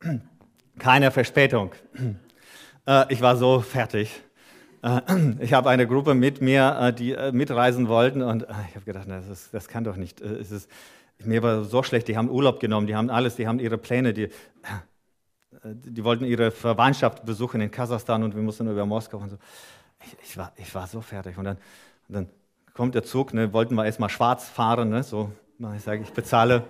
[0.78, 1.72] Keine Verspätung.
[2.84, 4.22] Äh, ich war so fertig.
[4.82, 5.00] Äh,
[5.38, 9.54] ich habe eine Gruppe mit mir, die mitreisen wollten und ich habe gedacht, das, ist,
[9.54, 10.20] das, kann doch nicht.
[10.20, 10.68] Es ist,
[11.22, 14.12] mir war so schlecht, die haben Urlaub genommen, die haben alles, die haben ihre Pläne,
[14.12, 14.30] die,
[15.64, 19.36] die wollten ihre Verwandtschaft besuchen in Kasachstan und wir mussten über Moskau und so.
[20.04, 21.38] Ich, ich war, ich war so fertig.
[21.38, 21.58] Und dann,
[22.08, 22.28] dann
[22.74, 25.30] kommt der Zug, ne, wollten wir erstmal schwarz fahren, ne, so,
[25.76, 26.64] ich sage, ich bezahle.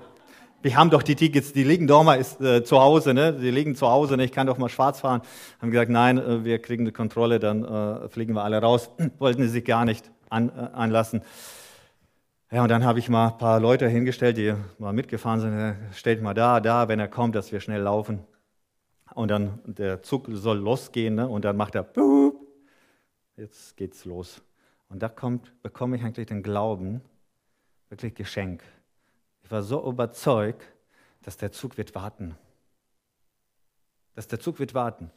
[0.60, 3.32] Wir haben doch die Tickets, die liegen doch mal ist, äh, zu Hause, ne?
[3.32, 4.24] die liegen zu Hause, ne?
[4.24, 5.22] ich kann doch mal schwarz fahren.
[5.60, 8.90] Haben gesagt, nein, äh, wir kriegen die Kontrolle, dann äh, fliegen wir alle raus.
[9.18, 11.22] Wollten sie sich gar nicht an, äh, anlassen.
[12.52, 15.76] Ja, und dann habe ich mal ein paar Leute hingestellt, die mal mitgefahren sind.
[15.94, 18.20] Stellt mal da, da, wenn er kommt, dass wir schnell laufen.
[19.14, 21.28] Und dann der Zug soll losgehen ne?
[21.28, 22.46] und dann macht er, Boop.
[23.36, 24.40] jetzt geht's los.
[24.88, 27.00] Und da kommt, bekomme ich eigentlich den Glauben,
[27.88, 28.62] wirklich Geschenk.
[29.44, 30.64] Ich war so überzeugt,
[31.22, 32.36] dass der Zug wird warten.
[34.14, 35.10] Dass der Zug wird warten.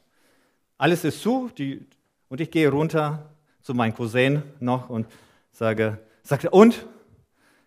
[0.77, 1.85] Alles ist zu die,
[2.29, 3.29] und ich gehe runter
[3.61, 5.07] zu meinem Cousin noch und
[5.51, 6.85] sage, sagte, und?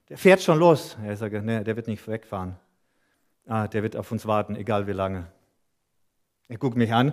[0.09, 0.97] Der fährt schon los.
[1.05, 2.57] Er sagt, nee, der wird nicht wegfahren.
[3.47, 5.27] Ah, der wird auf uns warten, egal wie lange.
[6.49, 7.13] Er guckt mich an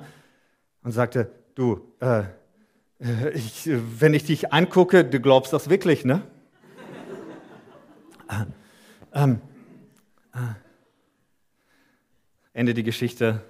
[0.82, 2.24] und sagte, du, äh,
[3.02, 3.70] äh, ich,
[4.00, 6.22] wenn ich dich angucke, du glaubst das wirklich, ne?
[9.14, 9.42] ähm,
[10.34, 10.38] äh,
[12.54, 13.42] Ende die Geschichte.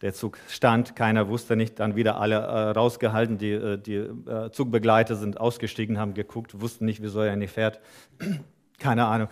[0.00, 3.38] Der Zug stand, keiner wusste nicht, dann wieder alle äh, rausgehalten.
[3.38, 7.80] Die, äh, die äh, Zugbegleiter sind ausgestiegen, haben geguckt, wussten nicht, wieso er nicht fährt.
[8.78, 9.28] Keine Ahnung.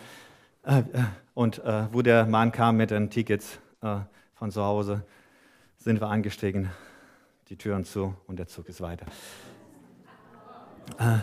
[0.63, 0.83] Äh,
[1.35, 1.61] und
[1.93, 5.05] wo der Mann kam mit den Tickets von zu Hause,
[5.87, 6.69] sind wir angestiegen,
[7.49, 9.07] die Türen zu und der Zug ist weiter.
[10.99, 11.19] Äh.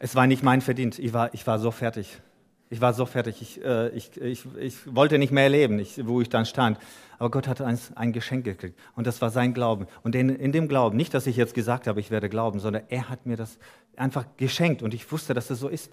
[0.00, 0.98] Es war nicht mein Verdienst.
[0.98, 2.20] Ich war, ich war so fertig.
[2.68, 3.40] Ich war so fertig.
[3.40, 6.78] Ich, äh, ich, ich, ich wollte nicht mehr leben, ich, wo ich dann stand.
[7.18, 8.78] Aber Gott hat ein, ein Geschenk gekriegt.
[8.94, 9.86] Und das war sein Glauben.
[10.02, 12.82] Und in, in, dem Glauben, nicht, dass ich jetzt gesagt habe, ich werde glauben, sondern
[12.90, 13.56] er hat mir das
[13.96, 14.82] einfach geschenkt.
[14.82, 15.90] Und ich wusste, dass es das so ist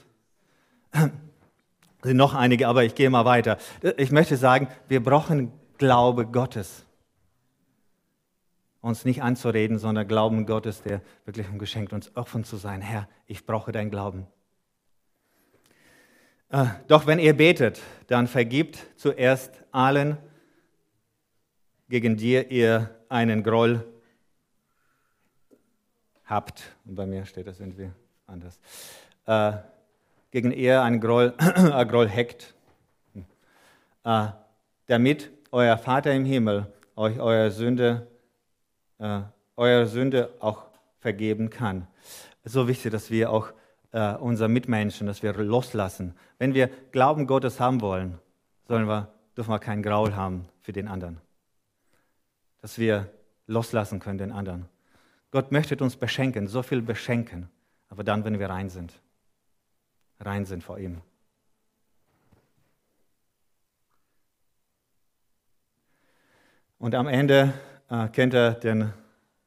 [2.03, 3.57] sind noch einige, aber ich gehe mal weiter.
[3.97, 6.85] Ich möchte sagen, wir brauchen Glaube Gottes.
[8.81, 12.81] Uns nicht anzureden, sondern Glauben Gottes, der wirklich geschenkt uns offen zu sein.
[12.81, 14.25] Herr, ich brauche dein Glauben.
[16.49, 20.17] Äh, doch wenn ihr betet, dann vergibt zuerst allen,
[21.89, 23.85] gegen die ihr einen Groll
[26.25, 26.63] habt.
[26.85, 27.91] Und bei mir steht das irgendwie
[28.25, 28.59] anders.
[29.25, 29.53] Äh,
[30.31, 32.55] gegen er einen Groll, ein Groll heckt,
[34.03, 34.27] äh,
[34.87, 38.07] damit euer Vater im Himmel euch eure Sünde,
[38.97, 39.21] äh,
[39.57, 40.65] eure Sünde auch
[40.99, 41.87] vergeben kann.
[42.43, 43.51] So wichtig, dass wir auch
[43.91, 46.15] äh, unsere Mitmenschen, dass wir loslassen.
[46.39, 48.17] Wenn wir Glauben Gottes haben wollen,
[48.67, 51.19] sollen wir, dürfen wir keinen Graul haben für den anderen.
[52.61, 53.09] Dass wir
[53.47, 54.67] loslassen können den anderen.
[55.31, 57.49] Gott möchte uns beschenken, so viel beschenken,
[57.89, 58.93] aber dann, wenn wir rein sind
[60.25, 61.01] rein sind vor ihm.
[66.77, 67.53] Und am Ende
[67.89, 68.93] äh, kennt er den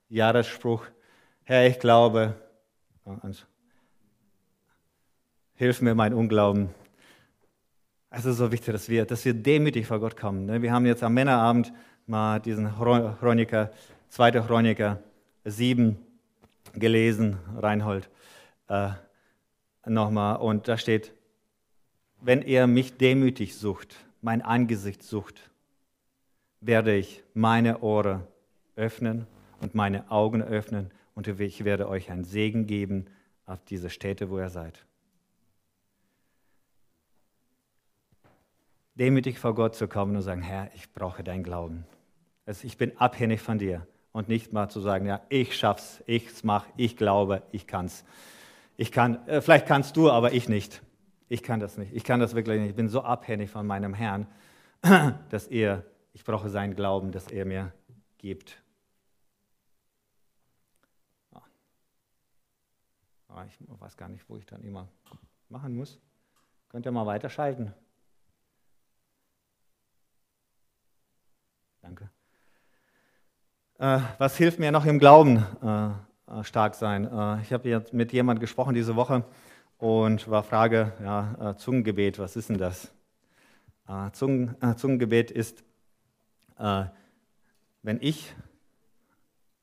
[0.08, 0.86] Jahresspruch,
[1.42, 2.34] Herr, ich glaube,
[5.54, 6.70] hilf mir mein Unglauben.
[8.10, 10.46] Es ist so wichtig, dass wir, dass wir demütig vor Gott kommen.
[10.46, 10.62] Ne?
[10.62, 11.72] Wir haben jetzt am Männerabend
[12.06, 13.72] mal diesen Chroniker,
[14.10, 14.30] 2.
[14.42, 15.02] Chroniker
[15.44, 15.98] 7
[16.74, 18.08] gelesen, Reinhold,
[18.68, 18.90] äh,
[19.86, 20.36] nochmal.
[20.36, 21.12] Und da steht,
[22.20, 25.50] wenn er mich demütig sucht, mein Angesicht sucht,
[26.60, 28.22] werde ich meine Ohren
[28.76, 29.26] öffnen
[29.60, 33.06] und meine Augen öffnen und ich werde euch einen Segen geben
[33.46, 34.84] auf diese Städte, wo ihr seid.
[38.94, 41.84] Demütig vor Gott zu kommen und sagen, Herr, ich brauche dein Glauben.
[42.62, 46.66] Ich bin abhängig von dir und nicht mal zu sagen, ja, ich schaff's, ich's mach,
[46.76, 48.04] ich glaube, ich kann's.
[48.76, 50.82] Ich kann, äh, vielleicht kannst du, aber ich nicht.
[51.28, 51.92] Ich kann das nicht.
[51.94, 52.70] Ich kann das wirklich nicht.
[52.70, 54.26] Ich bin so abhängig von meinem Herrn,
[55.30, 57.72] dass er, ich brauche seinen Glauben, dass er mir
[58.18, 58.60] gibt.
[63.28, 64.88] Ah, ich weiß gar nicht, wo ich dann immer
[65.48, 65.98] machen muss.
[66.68, 67.74] Könnt ihr mal weiterschalten?
[71.82, 72.10] Danke.
[73.78, 76.03] Äh, was hilft mir noch im Glauben äh
[76.42, 77.04] stark sein?
[77.04, 79.24] Äh, ich habe jetzt mit jemandem gesprochen diese Woche
[79.78, 82.92] und war Frage, ja, äh, Zungengebet, was ist denn das?
[83.88, 85.62] Äh, Zungen, Zungengebet ist,
[86.56, 88.32] wenn ich,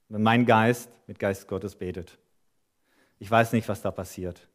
[0.10, 2.17] wenn mein Geist mit Geist Gottes betet.
[3.17, 4.45] Ich weiß nicht, was da passiert.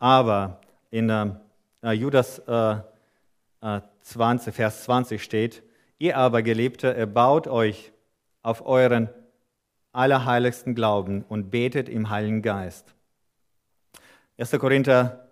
[0.00, 1.08] Aber in
[1.82, 2.76] äh, Judas äh,
[4.02, 5.62] 20, äh, Vers 20 steht,
[5.98, 7.92] ihr aber Geliebte, erbaut euch
[8.42, 9.08] auf euren
[9.92, 12.94] allerheiligsten Glauben und betet im Heiligen Geist.
[14.38, 14.50] 1.
[14.52, 15.28] Korinther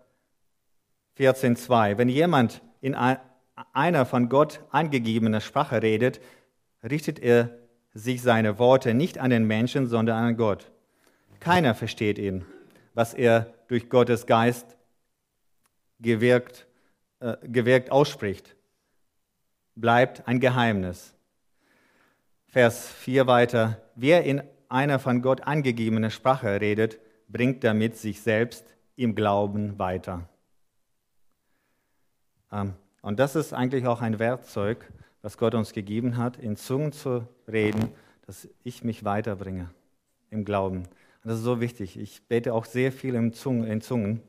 [1.14, 1.99] 14, 2.
[1.99, 6.20] Wenn jemand in einer von Gott angegebener Sprache redet,
[6.83, 7.51] richtet er
[7.92, 10.70] sich seine Worte nicht an den Menschen, sondern an Gott.
[11.40, 12.44] Keiner versteht ihn,
[12.94, 14.77] was er durch Gottes Geist
[15.99, 16.66] gewirkt,
[17.20, 18.55] äh, gewirkt ausspricht.
[19.75, 21.14] Bleibt ein Geheimnis.
[22.46, 23.81] Vers 4 weiter.
[24.02, 30.26] Wer in einer von Gott angegebenen Sprache redet, bringt damit sich selbst im Glauben weiter.
[32.50, 36.92] Ähm, und das ist eigentlich auch ein Werkzeug, was Gott uns gegeben hat, in Zungen
[36.92, 37.90] zu reden,
[38.24, 39.68] dass ich mich weiterbringe
[40.30, 40.78] im Glauben.
[40.78, 41.98] Und das ist so wichtig.
[41.98, 44.22] Ich bete auch sehr viel in Zungen,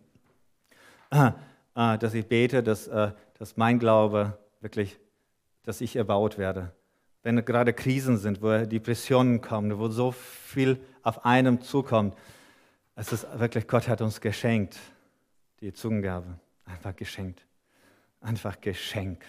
[1.12, 1.32] äh,
[1.74, 5.00] dass ich bete, dass, äh, dass mein Glaube wirklich,
[5.64, 6.74] dass ich erbaut werde.
[7.24, 12.16] Wenn gerade Krisen sind, wo Depressionen kommen, wo so viel auf einem zukommt,
[12.96, 14.78] es ist wirklich, Gott hat uns geschenkt,
[15.62, 16.40] die Zungengabe.
[16.66, 17.46] Einfach geschenkt.
[18.22, 19.24] Einfach Geschenk.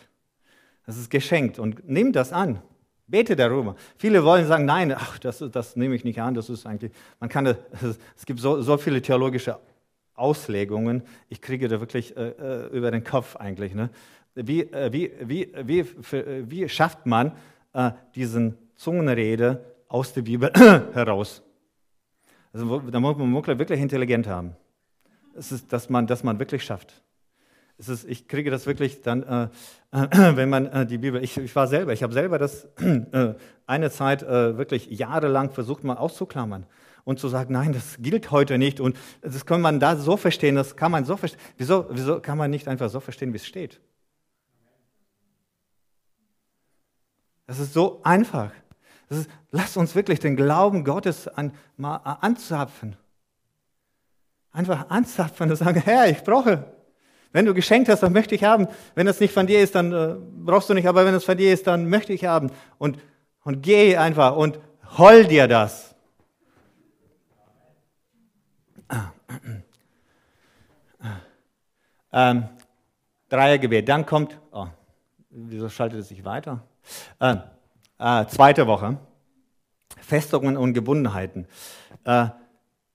[0.86, 2.60] Das ist geschenkt und nimm das an.
[3.06, 3.76] Bete darüber.
[3.96, 7.28] Viele wollen sagen, nein, ach, das, das nehme ich nicht an, das ist eigentlich, man
[7.28, 9.58] kann es gibt so, so viele theologische
[10.14, 13.74] Auslegungen, ich kriege da wirklich äh, äh über den Kopf eigentlich.
[13.74, 13.90] Ne?
[14.34, 17.32] Wie, äh, wie, wie, wie, für, äh, wie schafft man
[17.72, 20.52] äh, diesen Zungenrede aus der Bibel
[20.94, 21.42] heraus?
[22.52, 24.56] Also, da muss man wirklich intelligent haben.
[25.34, 27.02] Es ist, dass man, dass man wirklich schafft
[27.82, 29.48] es ist, ich kriege das wirklich dann, äh,
[29.92, 32.64] äh, wenn man äh, die Bibel, ich, ich, war selber, ich habe selber das
[33.12, 33.34] äh,
[33.66, 36.66] eine Zeit äh, wirklich jahrelang versucht mal auszuklammern
[37.04, 40.54] und zu sagen, nein, das gilt heute nicht und das kann man da so verstehen,
[40.54, 41.40] das kann man so verstehen.
[41.58, 43.80] Wieso, wieso kann man nicht einfach so verstehen, wie es steht?
[47.52, 48.50] Das ist so einfach.
[49.10, 52.96] Das ist, lasst uns wirklich den Glauben Gottes an, mal anzapfen.
[54.52, 56.64] Einfach anzapfen und sagen, Herr, ich brauche
[57.32, 58.68] wenn du geschenkt hast, dann möchte ich haben.
[58.94, 61.36] Wenn das nicht von dir ist, dann äh, brauchst du nicht, aber wenn es von
[61.36, 62.50] dir ist, dann möchte ich haben.
[62.78, 62.98] Und,
[63.44, 64.58] und geh einfach und
[64.96, 65.94] hol dir das.
[72.12, 72.48] Ähm,
[73.28, 73.86] Dreiergebet.
[73.88, 74.68] Dann kommt, oh,
[75.28, 76.62] wieso schaltet es sich weiter?
[77.20, 77.36] Äh,
[77.98, 78.98] äh, zweite Woche.
[80.00, 81.46] Festungen und Gebundenheiten.
[82.04, 82.26] Äh,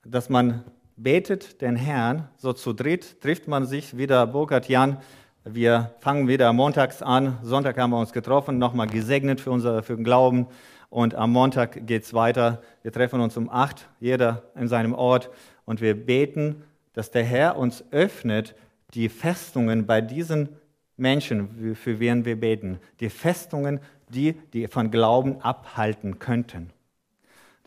[0.05, 0.63] dass man
[0.95, 4.97] betet den Herrn, so zu dritt trifft man sich wieder, Burkhard Jan,
[5.43, 9.95] wir fangen wieder montags an, Sonntag haben wir uns getroffen, nochmal gesegnet für, unser, für
[9.95, 10.47] den Glauben
[10.89, 12.61] und am Montag geht es weiter.
[12.81, 15.29] Wir treffen uns um acht, jeder in seinem Ort
[15.65, 18.55] und wir beten, dass der Herr uns öffnet,
[18.93, 20.49] die Festungen bei diesen
[20.97, 23.79] Menschen, für wen wir beten, die Festungen,
[24.09, 26.71] die, die von Glauben abhalten könnten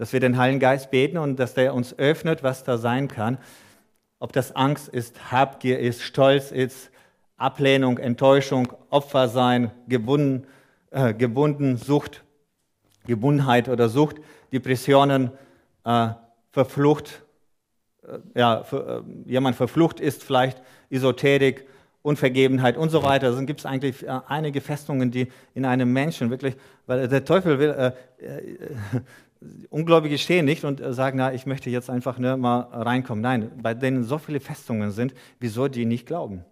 [0.00, 3.36] dass wir den Heiligen Geist beten und dass der uns öffnet, was da sein kann.
[4.18, 6.90] Ob das Angst ist, Habgier ist, Stolz ist,
[7.36, 10.46] Ablehnung, Enttäuschung, Opfer sein, gebunden,
[10.90, 12.24] äh, gebunden Sucht,
[13.04, 14.16] Gebundenheit oder Sucht,
[14.54, 15.32] Depressionen,
[15.84, 16.08] äh,
[16.50, 17.22] Verflucht,
[18.34, 21.66] ja, für, äh, jemand verflucht ist, vielleicht Esoterik,
[22.02, 23.32] Unvergebenheit und so weiter.
[23.32, 27.58] Dann gibt es eigentlich äh, einige Festungen, die in einem Menschen wirklich, weil der Teufel
[27.58, 28.58] will, äh, äh,
[29.70, 33.22] Ungläubige stehen nicht und sagen, na, ich möchte jetzt einfach nur mal reinkommen.
[33.22, 36.44] Nein, bei denen so viele Festungen sind, wieso die nicht glauben?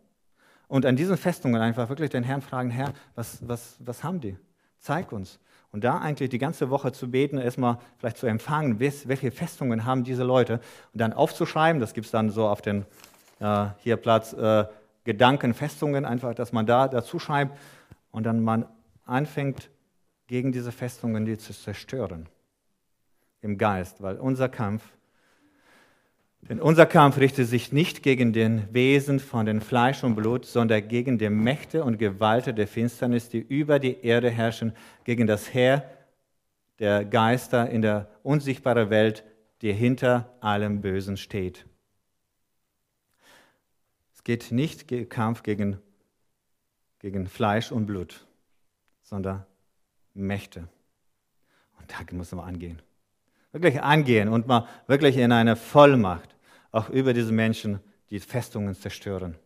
[0.68, 4.38] Und an diesen Festungen einfach wirklich den Herrn fragen, Herr, was, was, was haben die?
[4.78, 5.38] Zeig uns.
[5.70, 10.02] Und da eigentlich die ganze Woche zu beten, erstmal vielleicht zu empfangen, welche Festungen haben
[10.02, 10.60] diese Leute
[10.94, 12.86] und dann aufzuschreiben, das gibt es dann so auf den
[13.40, 14.64] äh, hier Platz äh,
[15.08, 17.58] Gedankenfestungen, einfach, dass man da dazu schreibt
[18.10, 18.66] und dann man
[19.06, 19.70] anfängt,
[20.26, 22.28] gegen diese Festungen die zu zerstören
[23.40, 24.82] im Geist, weil unser Kampf,
[26.42, 30.86] denn unser Kampf richtet sich nicht gegen den Wesen von den Fleisch und Blut, sondern
[30.86, 35.88] gegen die Mächte und Gewalten der Finsternis, die über die Erde herrschen, gegen das Heer
[36.80, 39.24] der Geister in der unsichtbaren Welt,
[39.62, 41.64] die hinter allem Bösen steht.
[44.28, 45.78] Geht nicht Kampf gegen,
[46.98, 48.26] gegen Fleisch und Blut,
[49.02, 49.46] sondern
[50.12, 50.68] Mächte.
[51.78, 52.82] Und da muss man angehen
[53.52, 56.34] wirklich angehen und mal wirklich in eine Vollmacht
[56.70, 59.36] auch über diese Menschen die Festungen zerstören.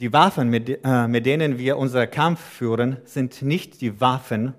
[0.00, 4.54] Die Waffen, mit, äh, mit denen wir unseren Kampf führen, sind nicht die Waffen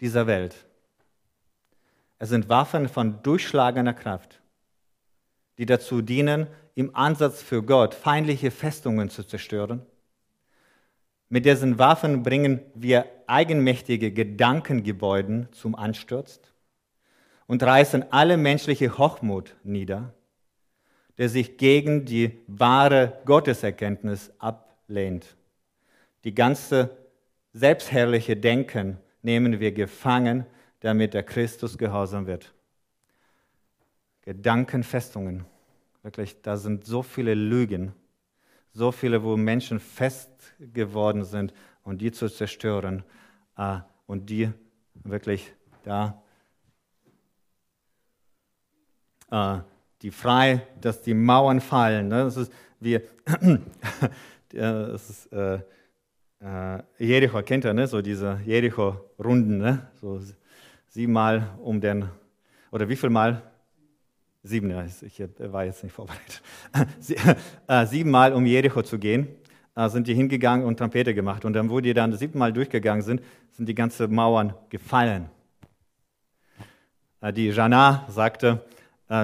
[0.00, 0.66] dieser Welt.
[2.18, 4.39] Es sind Waffen von durchschlagender Kraft,
[5.60, 9.86] die dazu dienen, im Ansatz für Gott feindliche Festungen zu zerstören
[11.32, 16.40] mit diesen Waffen bringen wir eigenmächtige Gedankengebäude zum Ansturz
[17.46, 20.12] und reißen alle menschliche Hochmut nieder,
[21.18, 25.36] der sich gegen die wahre Gotteserkenntnis ablehnt.
[26.24, 26.96] Die ganze
[27.52, 30.46] selbstherrliche Denken nehmen wir gefangen,
[30.80, 32.52] damit der Christus gehorsam wird.
[34.30, 35.44] Gedankenfestungen,
[36.02, 37.92] wirklich, da sind so viele Lügen
[38.72, 43.02] so viele, wo Menschen fest geworden sind und die zu zerstören
[43.56, 44.50] äh, und die
[44.94, 46.22] wirklich da,
[49.30, 49.58] äh,
[50.02, 52.08] die frei, dass die Mauern fallen.
[52.08, 52.24] Ne?
[52.24, 53.00] Das ist wie,
[54.52, 55.60] das ist, äh,
[56.40, 57.86] äh, Jericho kennt ihr, ne?
[57.86, 59.88] so diese Jericho-Runden, ne?
[60.00, 60.20] so
[60.88, 62.08] siebenmal um den,
[62.70, 63.49] oder wie viel Mal?
[64.42, 65.22] Sieben, ja, ich
[65.52, 66.42] war jetzt nicht vorbereitet.
[67.66, 69.28] Äh, siebenmal um Jericho zu gehen,
[69.76, 71.44] äh, sind die hingegangen und Trompete gemacht.
[71.44, 73.22] Und dann, wo die dann siebenmal durchgegangen sind,
[73.52, 75.28] sind die ganzen Mauern gefallen.
[77.20, 78.64] Äh, die Jana sagte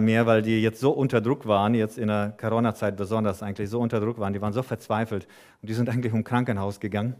[0.00, 3.78] mir, weil die jetzt so unter Druck waren, jetzt in der Corona-Zeit besonders eigentlich so
[3.78, 5.28] unter Druck waren, die waren so verzweifelt
[5.62, 7.14] und die sind eigentlich um Krankenhaus gegangen.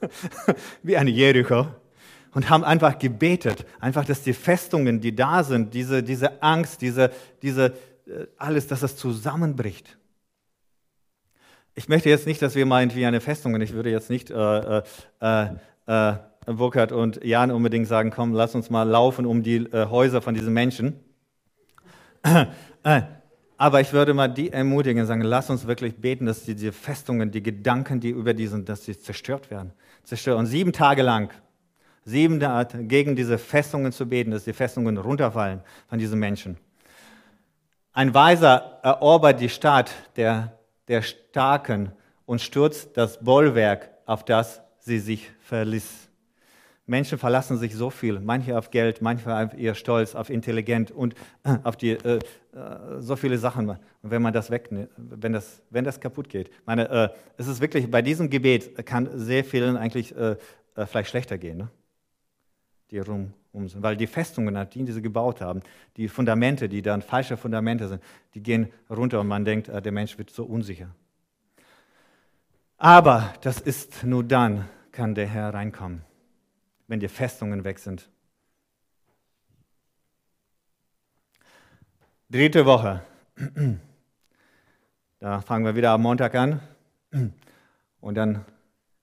[0.82, 1.66] Wie ein Jericho
[2.34, 7.10] und haben einfach gebetet, einfach, dass die Festungen, die da sind, diese, diese Angst, diese,
[7.42, 7.66] diese,
[8.06, 9.96] äh, alles, dass das zusammenbricht.
[11.74, 14.30] Ich möchte jetzt nicht, dass wir meinen wie eine Festung, und ich würde jetzt nicht
[14.30, 14.82] äh,
[15.20, 15.46] äh,
[15.86, 16.14] äh,
[16.46, 20.34] Burkhard und Jan unbedingt sagen, komm, lass uns mal laufen um die äh, Häuser von
[20.34, 21.00] diesen Menschen.
[22.82, 23.02] Äh,
[23.56, 27.30] aber ich würde mal die ermutigen und sagen, lass uns wirklich beten, dass diese Festungen,
[27.30, 29.72] die Gedanken, die über die sind, dass sie zerstört werden.
[30.04, 30.38] Zerstört.
[30.38, 31.30] Und sieben Tage lang
[32.06, 36.56] siebente Art, gegen diese Festungen zu beten, dass die Festungen runterfallen von diesen Menschen.
[37.92, 40.56] Ein Weiser erobert die Stadt der,
[40.88, 41.92] der Starken
[42.24, 46.06] und stürzt das Bollwerk, auf das sie sich verließ.
[46.88, 51.14] Menschen verlassen sich so viel, manche auf Geld, manche auf ihr Stolz, auf Intelligenz und
[51.42, 52.20] äh, auf die, äh, äh,
[53.00, 53.68] so viele Sachen.
[53.68, 56.50] Und wenn man das wegnimmt, wenn das, wenn das kaputt geht.
[56.64, 60.36] meine, äh, es ist wirklich, bei diesem Gebet kann sehr vielen eigentlich äh,
[60.76, 61.58] äh, vielleicht schlechter gehen.
[61.58, 61.70] Ne?
[62.90, 63.82] Die rum, um sind.
[63.82, 65.62] Weil die Festungen, die sie gebaut haben,
[65.96, 68.02] die Fundamente, die dann falsche Fundamente sind,
[68.34, 70.88] die gehen runter und man denkt, äh, der Mensch wird so unsicher.
[72.78, 76.02] Aber das ist nur dann, kann der Herr reinkommen,
[76.86, 78.08] wenn die Festungen weg sind.
[82.30, 83.02] Dritte Woche.
[85.18, 86.60] Da fangen wir wieder am Montag an.
[88.00, 88.44] Und dann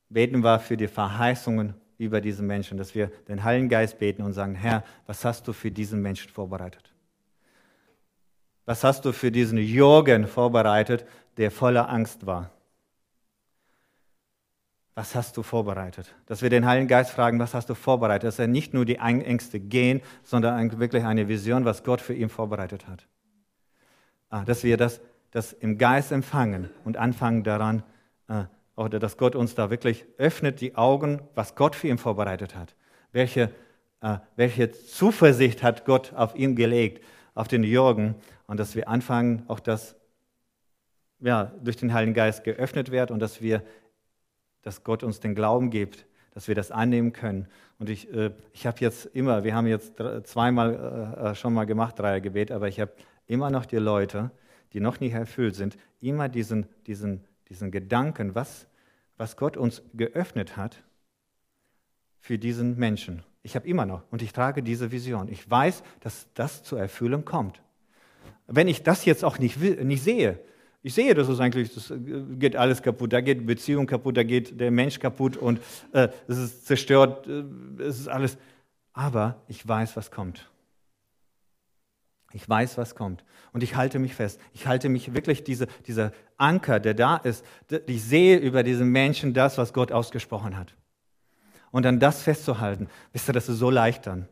[0.09, 1.73] beten wir für die Verheißungen
[2.03, 5.53] über diesen Menschen, dass wir den Heiligen Geist beten und sagen, Herr, was hast du
[5.53, 6.93] für diesen Menschen vorbereitet?
[8.65, 11.05] Was hast du für diesen Jürgen vorbereitet,
[11.37, 12.51] der voller Angst war?
[14.95, 16.13] Was hast du vorbereitet?
[16.27, 18.27] Dass wir den Heiligen Geist fragen, was hast du vorbereitet?
[18.27, 22.29] Dass er nicht nur die Ängste gehen, sondern wirklich eine Vision, was Gott für ihn
[22.29, 23.07] vorbereitet hat.
[24.29, 25.01] Ah, dass wir das,
[25.31, 27.83] das im Geist empfangen und anfangen daran,
[28.27, 28.45] äh,
[28.76, 32.76] oder dass Gott uns da wirklich öffnet die Augen, was Gott für ihn vorbereitet hat.
[33.11, 33.51] Welche
[34.03, 37.03] äh, welche Zuversicht hat Gott auf ihn gelegt,
[37.34, 38.15] auf den Jürgen,
[38.47, 39.95] und dass wir anfangen, auch das
[41.21, 43.63] ja, durch den Heiligen Geist geöffnet wird und dass wir,
[44.61, 47.47] dass Gott uns den Glauben gibt, dass wir das annehmen können.
[47.80, 49.93] Und ich, äh, ich habe jetzt immer, wir haben jetzt
[50.26, 52.91] zweimal äh, äh, schon mal gemacht, Dreiergebet, aber ich habe
[53.26, 54.32] immer noch die Leute,
[54.74, 58.67] die noch nicht erfüllt sind, immer diesen, diesen, diesen Gedanken, was,
[59.17, 60.83] was Gott uns geöffnet hat
[62.19, 63.23] für diesen Menschen.
[63.43, 65.27] Ich habe immer noch und ich trage diese Vision.
[65.27, 67.61] Ich weiß, dass das zur Erfüllung kommt.
[68.47, 70.39] Wenn ich das jetzt auch nicht, nicht sehe,
[70.81, 71.93] ich sehe, dass es eigentlich, das
[72.39, 75.61] geht alles kaputt, da geht Beziehung kaputt, da geht der Mensch kaputt und
[75.93, 77.43] äh, es ist zerstört, äh,
[77.83, 78.37] es ist alles.
[78.93, 80.49] Aber ich weiß, was kommt.
[82.34, 83.23] Ich weiß, was kommt.
[83.53, 84.39] Und ich halte mich fest.
[84.53, 87.45] Ich halte mich wirklich, diese, dieser Anker, der da ist,
[87.86, 90.75] ich sehe über diesen Menschen das, was Gott ausgesprochen hat.
[91.71, 94.27] Und dann das festzuhalten, wisst ihr, das ist so leicht dann.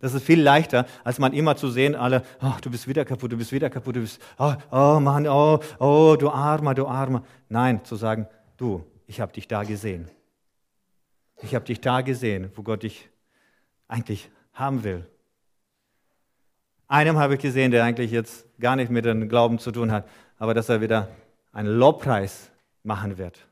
[0.00, 3.32] Das ist viel leichter, als man immer zu sehen, alle, oh, du bist wieder kaputt,
[3.32, 7.24] du bist wieder kaputt, du bist, oh, oh Mann, oh, oh, du Armer, du Armer.
[7.48, 8.26] Nein, zu sagen,
[8.56, 10.10] du, ich habe dich da gesehen.
[11.40, 13.08] Ich habe dich da gesehen, wo Gott dich
[13.88, 15.06] eigentlich haben will.
[16.88, 20.06] Einem habe ich gesehen, der eigentlich jetzt gar nicht mit dem Glauben zu tun hat,
[20.38, 21.08] aber dass er wieder
[21.52, 22.50] einen Lobpreis
[22.82, 23.46] machen wird.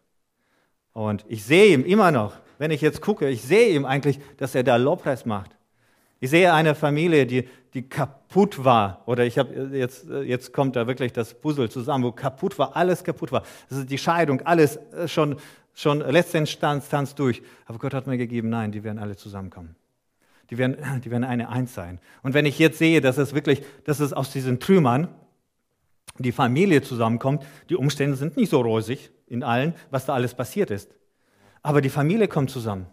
[0.92, 4.54] Und ich sehe ihm immer noch, wenn ich jetzt gucke, ich sehe ihm eigentlich, dass
[4.54, 5.56] er da Lobpreis macht.
[6.20, 9.02] Ich sehe eine Familie, die, die kaputt war.
[9.06, 13.02] Oder ich habe jetzt, jetzt kommt da wirklich das Puzzle zusammen, wo kaputt war, alles
[13.02, 13.42] kaputt war.
[13.68, 15.36] Das ist die Scheidung, alles äh, schon,
[15.74, 17.42] schon letzte Instanz durch.
[17.66, 19.74] Aber Gott hat mir gegeben, nein, die werden alle zusammenkommen.
[20.50, 21.98] Die werden, die werden eine Eins sein.
[22.22, 25.08] Und wenn ich jetzt sehe, dass es wirklich, dass es aus diesen Trümmern
[26.18, 30.70] die Familie zusammenkommt, die Umstände sind nicht so rosig in allen, was da alles passiert
[30.70, 30.94] ist.
[31.62, 32.86] Aber die Familie kommt zusammen.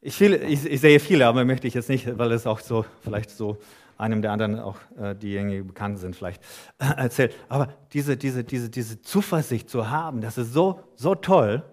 [0.00, 2.84] Ich, viel, ich, ich, sehe viele, aber möchte ich jetzt nicht, weil es auch so,
[3.00, 3.58] vielleicht so
[3.98, 6.42] einem der anderen auch äh, diejenigen bekannt sind, vielleicht
[6.78, 7.34] äh, erzählt.
[7.48, 11.64] Aber diese, diese, diese, diese Zuversicht zu haben, das ist so, so toll.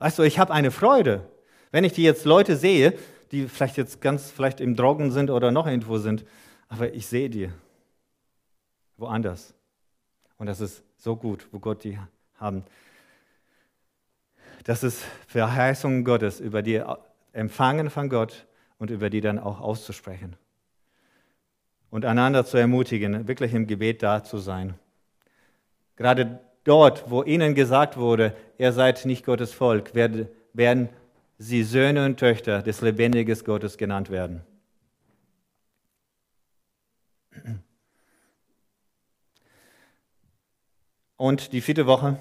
[0.00, 1.30] Weißt du, ich habe eine Freude,
[1.72, 2.96] wenn ich die jetzt Leute sehe,
[3.32, 6.24] die vielleicht jetzt ganz vielleicht im Drogen sind oder noch irgendwo sind,
[6.68, 7.50] aber ich sehe die
[8.96, 9.54] woanders.
[10.36, 11.98] Und das ist so gut, wo Gott die
[12.36, 12.62] haben.
[14.64, 16.82] Das ist Verheißungen Gottes über die
[17.32, 18.46] empfangen von Gott
[18.78, 20.36] und über die dann auch auszusprechen.
[21.90, 24.74] Und einander zu ermutigen, wirklich im Gebet da zu sein.
[25.96, 30.88] Gerade dort, wo ihnen gesagt wurde, ihr seid nicht Gottes Volk, werden
[31.42, 34.42] sie Söhne und Töchter des lebendigen Gottes genannt werden.
[41.16, 42.16] Und die vierte Woche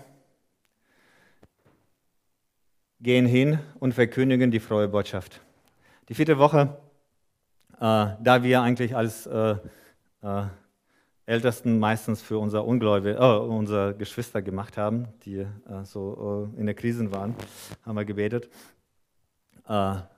[3.00, 5.42] gehen hin und verkündigen die frohe Botschaft.
[6.10, 6.78] Die vierte Woche,
[7.76, 9.56] äh, da wir eigentlich als äh,
[10.22, 10.44] äh,
[11.26, 15.48] Ältesten meistens für unser Ungläubige, äh, unsere Geschwister gemacht haben, die äh,
[15.84, 17.36] so äh, in der Krise waren,
[17.86, 18.50] haben wir gebetet.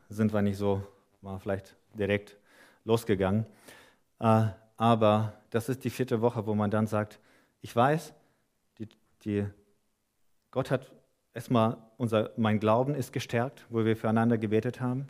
[0.10, 0.82] Sind wir nicht so,
[1.22, 2.38] mal vielleicht direkt
[2.86, 3.46] losgegangen.
[4.18, 7.20] aber das ist die vierte Woche, wo man dann sagt,
[7.62, 8.14] ich weiß,
[8.80, 8.90] die,
[9.24, 9.46] die,
[10.52, 10.92] Gott hat
[11.34, 15.08] erstmal unser, mein Glauben ist gestärkt, wo wir füreinander gebetet haben.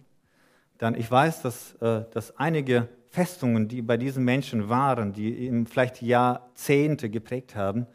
[0.78, 5.66] Dann, ich weiß, dass, äh, dass einige Festungen, die bei diesen Menschen waren, die ihm
[5.66, 7.88] vielleicht Jahrzehnte geprägt haben,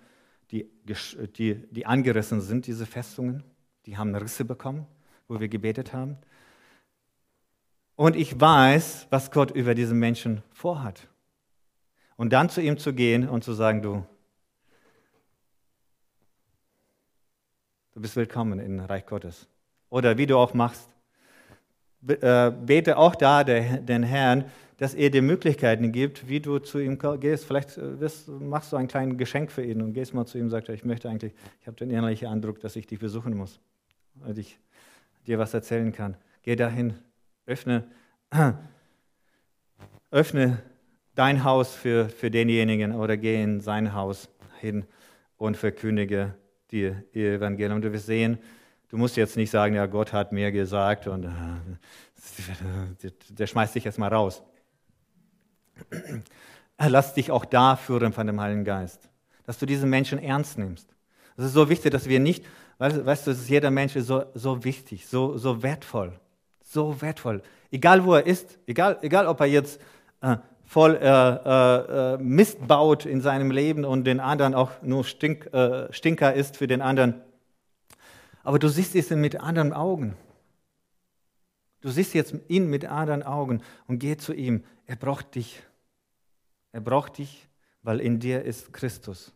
[0.50, 0.70] die,
[1.36, 3.44] die, die angerissen sind, diese Festungen,
[3.84, 4.86] die haben Risse bekommen,
[5.26, 6.18] wo wir gebetet haben.
[7.98, 11.06] Und ich weiß, was Gott über diese Menschen vorhat.
[12.16, 14.06] Und dann zu ihm zu gehen und zu sagen, du,
[17.98, 19.48] Du bist willkommen im Reich Gottes.
[19.90, 20.88] Oder wie du auch machst,
[22.06, 24.44] äh, bete auch da den Herrn,
[24.76, 27.44] dass er dir Möglichkeiten gibt, wie du zu ihm gehst.
[27.44, 27.96] Vielleicht äh,
[28.38, 30.84] machst du ein kleines Geschenk für ihn und gehst mal zu ihm und sagst, ich
[30.84, 33.58] möchte eigentlich, ich habe den innerlichen Eindruck, dass ich dich besuchen muss
[34.24, 34.60] und ich
[35.26, 36.16] dir was erzählen kann.
[36.44, 36.94] Geh dahin,
[37.48, 37.84] öffne,
[40.10, 40.62] öffne
[41.14, 44.28] dein Haus für, für denjenigen oder geh in sein Haus
[44.60, 44.84] hin
[45.36, 46.34] und verkündige
[46.70, 47.80] die Evangelium.
[47.80, 48.38] Du wirst sehen,
[48.90, 51.28] du musst jetzt nicht sagen, ja, Gott hat mir gesagt und äh,
[53.30, 54.42] der schmeißt dich jetzt mal raus.
[56.78, 59.08] Lass dich auch da führen von dem Heiligen Geist,
[59.44, 60.94] dass du diese Menschen ernst nimmst.
[61.36, 62.44] Es ist so wichtig, dass wir nicht,
[62.78, 66.18] weißt, weißt du, ist jeder Mensch so, so wichtig, so, so wertvoll,
[66.68, 67.42] so wertvoll.
[67.70, 69.80] Egal wo er ist, egal, egal ob er jetzt
[70.20, 75.04] äh, voll äh, äh, äh, Mist baut in seinem Leben und den anderen auch nur
[75.04, 77.14] Stink, äh, Stinker ist für den anderen.
[78.42, 80.14] Aber du siehst es mit anderen Augen.
[81.80, 84.64] Du siehst jetzt ihn mit anderen Augen und geh zu ihm.
[84.86, 85.62] Er braucht dich.
[86.72, 87.48] Er braucht dich,
[87.82, 89.32] weil in dir ist Christus.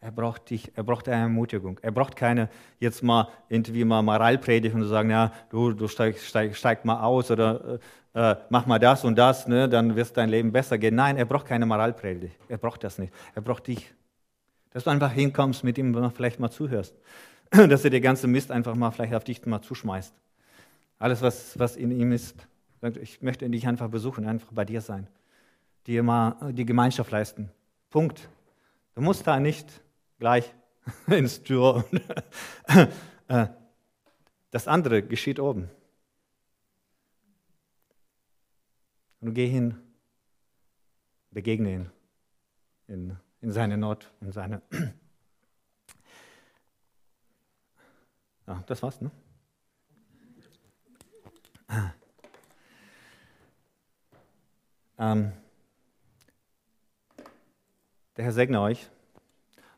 [0.00, 1.78] Er braucht dich, er braucht eine Ermutigung.
[1.82, 6.54] Er braucht keine jetzt mal irgendwie mal Moralpredigt und sagen, ja, du, du steig, steig,
[6.54, 7.80] steig mal aus oder
[8.14, 10.94] äh, äh, mach mal das und das, ne, dann wird dein Leben besser gehen.
[10.94, 12.38] Nein, er braucht keine Moralpredigt.
[12.48, 13.12] Er braucht das nicht.
[13.34, 13.92] Er braucht dich.
[14.70, 16.94] Dass du einfach hinkommst, mit ihm vielleicht mal zuhörst.
[17.50, 20.14] Dass er dir ganze Mist einfach mal vielleicht auf dich mal zuschmeißt.
[20.98, 22.36] Alles, was, was in ihm ist.
[23.00, 25.08] Ich möchte dich einfach besuchen, einfach bei dir sein.
[25.86, 27.50] Dir mal die Gemeinschaft leisten.
[27.90, 28.28] Punkt.
[28.94, 29.80] Du musst da nicht
[30.18, 30.52] gleich
[31.06, 31.84] ins Tür.
[33.30, 33.48] Äh,
[34.50, 35.68] das andere geschieht oben.
[39.20, 39.76] Und geh hin,
[41.30, 41.90] begegne ihn
[42.86, 44.62] in, in seine Not, in seine.
[48.46, 49.10] Ja, das war's, ne?
[54.98, 55.32] Ähm,
[58.16, 58.88] der Herr segne euch.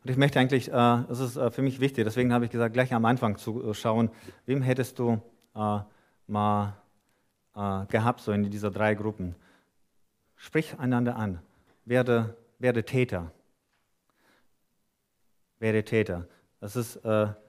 [0.03, 2.73] Und ich möchte eigentlich, äh, das ist äh, für mich wichtig, deswegen habe ich gesagt,
[2.73, 4.09] gleich am Anfang zu äh, schauen,
[4.45, 5.21] wem hättest du
[6.27, 6.77] mal
[7.53, 9.35] gehabt, so in dieser drei Gruppen.
[10.37, 11.39] Sprich einander an,
[11.83, 13.33] werde, werde Täter.
[15.59, 16.25] Werde Täter.
[16.61, 17.01] Das ist,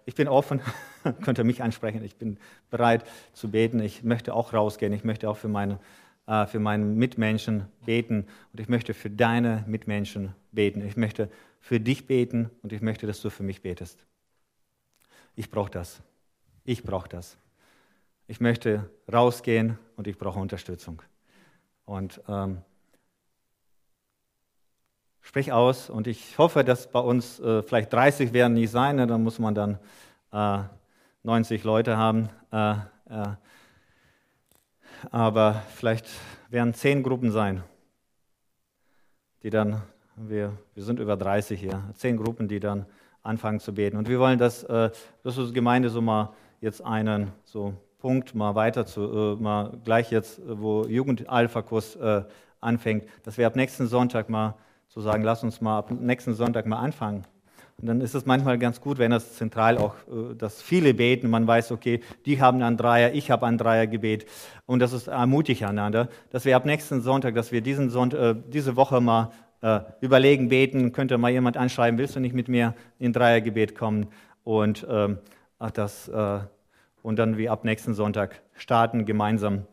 [0.05, 0.61] ich bin offen,
[1.23, 2.39] könnt ihr mich ansprechen, ich bin
[2.71, 5.79] bereit zu beten, ich möchte auch rausgehen, ich möchte auch für meine
[6.25, 10.87] für meine Mitmenschen beten und ich möchte für deine Mitmenschen beten.
[10.87, 11.29] Ich möchte
[11.61, 14.05] für dich beten und ich möchte, dass du für mich betest.
[15.35, 16.01] Ich brauche das.
[16.65, 17.37] Ich brauche das.
[18.27, 21.03] Ich möchte rausgehen und ich brauche Unterstützung.
[21.85, 22.63] Und ähm,
[25.21, 29.07] sprich aus und ich hoffe, dass bei uns äh, vielleicht 30 werden nicht sein, ne?
[29.07, 29.79] dann muss man dann
[30.33, 30.63] äh,
[31.25, 32.29] 90 Leute haben.
[32.53, 32.73] Äh,
[33.09, 33.35] äh,
[35.11, 36.07] aber vielleicht
[36.49, 37.63] werden 10 Gruppen sein,
[39.43, 39.83] die dann
[40.17, 42.87] wir, wir sind über 30 hier, zehn Gruppen, die dann
[43.23, 43.97] anfangen zu beten.
[43.97, 44.91] Und wir wollen, dass, äh,
[45.23, 50.41] unsere Gemeinde so mal jetzt einen so Punkt mal weiter zu, äh, mal gleich jetzt,
[50.45, 52.25] wo Jugend-Alpha-Kurs äh,
[52.61, 54.57] anfängt, dass wir ab nächsten Sonntag mal
[54.89, 57.25] zu sagen, lass uns mal ab nächsten Sonntag mal anfangen.
[57.83, 61.29] Und dann ist es manchmal ganz gut, wenn das zentral auch, äh, dass viele beten,
[61.29, 64.25] man weiß, okay, die haben ein Dreier, ich habe ein Dreiergebet.
[64.67, 68.35] Und das ist ermutigt einander, dass wir ab nächsten Sonntag, dass wir diesen Sonntag, äh,
[68.47, 72.75] diese Woche mal äh, überlegen, beten, könnte mal jemand anschreiben, willst du nicht mit mir
[73.01, 74.07] in Dreiergebet kommen?
[74.45, 75.19] Und, ähm,
[75.59, 76.11] ach das,
[77.03, 79.67] und dann wie ab nächsten Sonntag starten gemeinsam.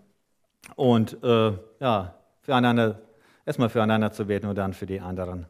[0.76, 3.00] Und ja, füreinander,
[3.44, 5.48] erstmal füreinander zu beten und dann für die anderen.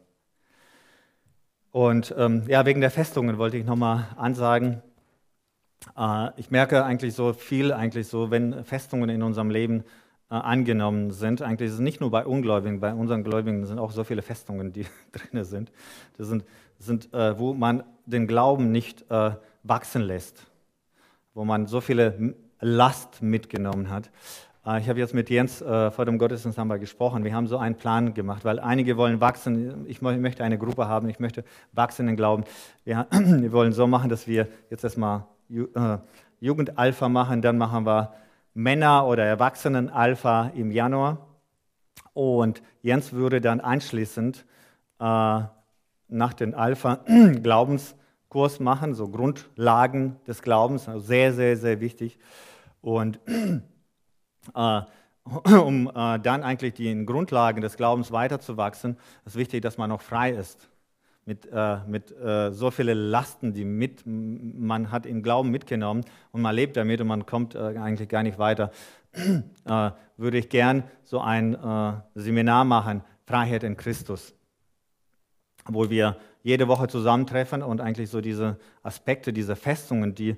[1.72, 4.82] Und ähm, ja, wegen der Festungen wollte ich nochmal ansagen.
[5.96, 9.84] Äh, ich merke eigentlich so viel, eigentlich so, wenn Festungen in unserem Leben
[10.30, 11.42] äh, angenommen sind.
[11.42, 14.72] Eigentlich ist es nicht nur bei Ungläubigen, bei unseren Gläubigen sind auch so viele Festungen,
[14.72, 15.72] die drin sind.
[16.16, 16.44] Das sind,
[16.78, 20.46] sind äh, wo man den Glauben nicht äh, wachsen lässt,
[21.34, 24.10] wo man so viele Last mitgenommen hat.
[24.66, 27.24] Äh, ich habe jetzt mit Jens äh, vor dem Gottesdienst haben wir gesprochen.
[27.24, 29.86] Wir haben so einen Plan gemacht, weil einige wollen wachsen.
[29.88, 32.44] Ich möchte eine Gruppe haben, ich möchte wachsen in Glauben.
[32.84, 33.06] Wir,
[33.52, 35.98] wollen so machen, dass wir jetzt erstmal äh,
[36.40, 38.14] Jugendalpha machen, dann machen wir
[38.54, 41.26] Männer- oder Erwachsenen-Alpha im Januar.
[42.12, 44.44] Und Jens würde dann anschließend
[44.98, 52.18] nach dem Alpha-Glaubenskurs machen, so Grundlagen des Glaubens, also sehr, sehr, sehr wichtig.
[52.82, 53.18] Und
[54.54, 54.82] äh,
[55.58, 60.30] um äh, dann eigentlich die Grundlagen des Glaubens weiterzuwachsen, ist wichtig, dass man noch frei
[60.30, 60.68] ist.
[61.26, 66.42] Mit, äh, mit äh, so vielen Lasten, die mit, man hat im Glauben mitgenommen und
[66.42, 68.72] man lebt damit und man kommt äh, eigentlich gar nicht weiter,
[69.12, 71.56] äh, würde ich gern so ein
[72.14, 74.34] Seminar machen, Freiheit in Christus,
[75.66, 80.36] wo wir jede Woche zusammentreffen und eigentlich so diese Aspekte, diese Festungen, die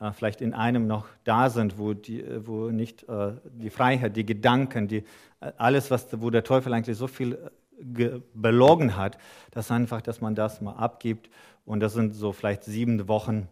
[0.00, 4.88] äh, vielleicht in einem noch da sind, wo, die, wo nicht die Freiheit, die Gedanken,
[4.88, 5.04] die,
[5.56, 7.38] alles, was, wo der Teufel eigentlich so viel
[8.34, 9.18] belogen hat,
[9.50, 11.30] dass einfach, dass man das mal abgibt.
[11.64, 13.48] Und das sind so vielleicht sieben Wochen,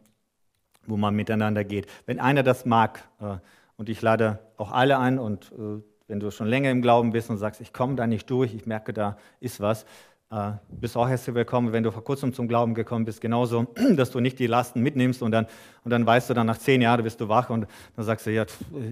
[0.87, 1.87] wo man miteinander geht.
[2.07, 3.37] Wenn einer das mag, äh,
[3.77, 7.31] und ich lade auch alle ein, und äh, wenn du schon länger im Glauben bist
[7.31, 9.85] und sagst, ich komme da nicht durch, ich merke, da ist was,
[10.31, 13.67] äh, bist auch herzlich willkommen, wenn du vor kurzem zum Glauben gekommen bist, genauso,
[13.97, 15.47] dass du nicht die Lasten mitnimmst und dann,
[15.85, 17.67] und dann weißt du, dann nach zehn Jahren bist du wach und
[17.97, 18.45] dann sagst du, ja,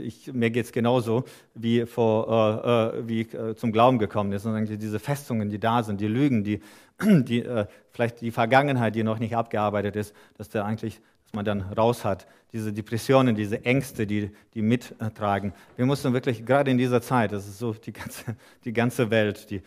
[0.02, 1.24] ich, mir geht es genauso,
[1.54, 4.46] wie, vor, äh, äh, wie äh, zum Glauben gekommen ist.
[4.46, 6.60] Und diese Festungen, die da sind, die Lügen, die,
[7.02, 11.44] die äh, vielleicht die Vergangenheit, die noch nicht abgearbeitet ist, dass, der eigentlich, was man
[11.44, 12.26] dann raus hat.
[12.52, 15.52] Diese Depressionen, diese Ängste, die, die mittragen.
[15.76, 19.50] Wir mussten wirklich, gerade in dieser Zeit, das ist so die ganze, die ganze Welt,
[19.50, 19.60] die,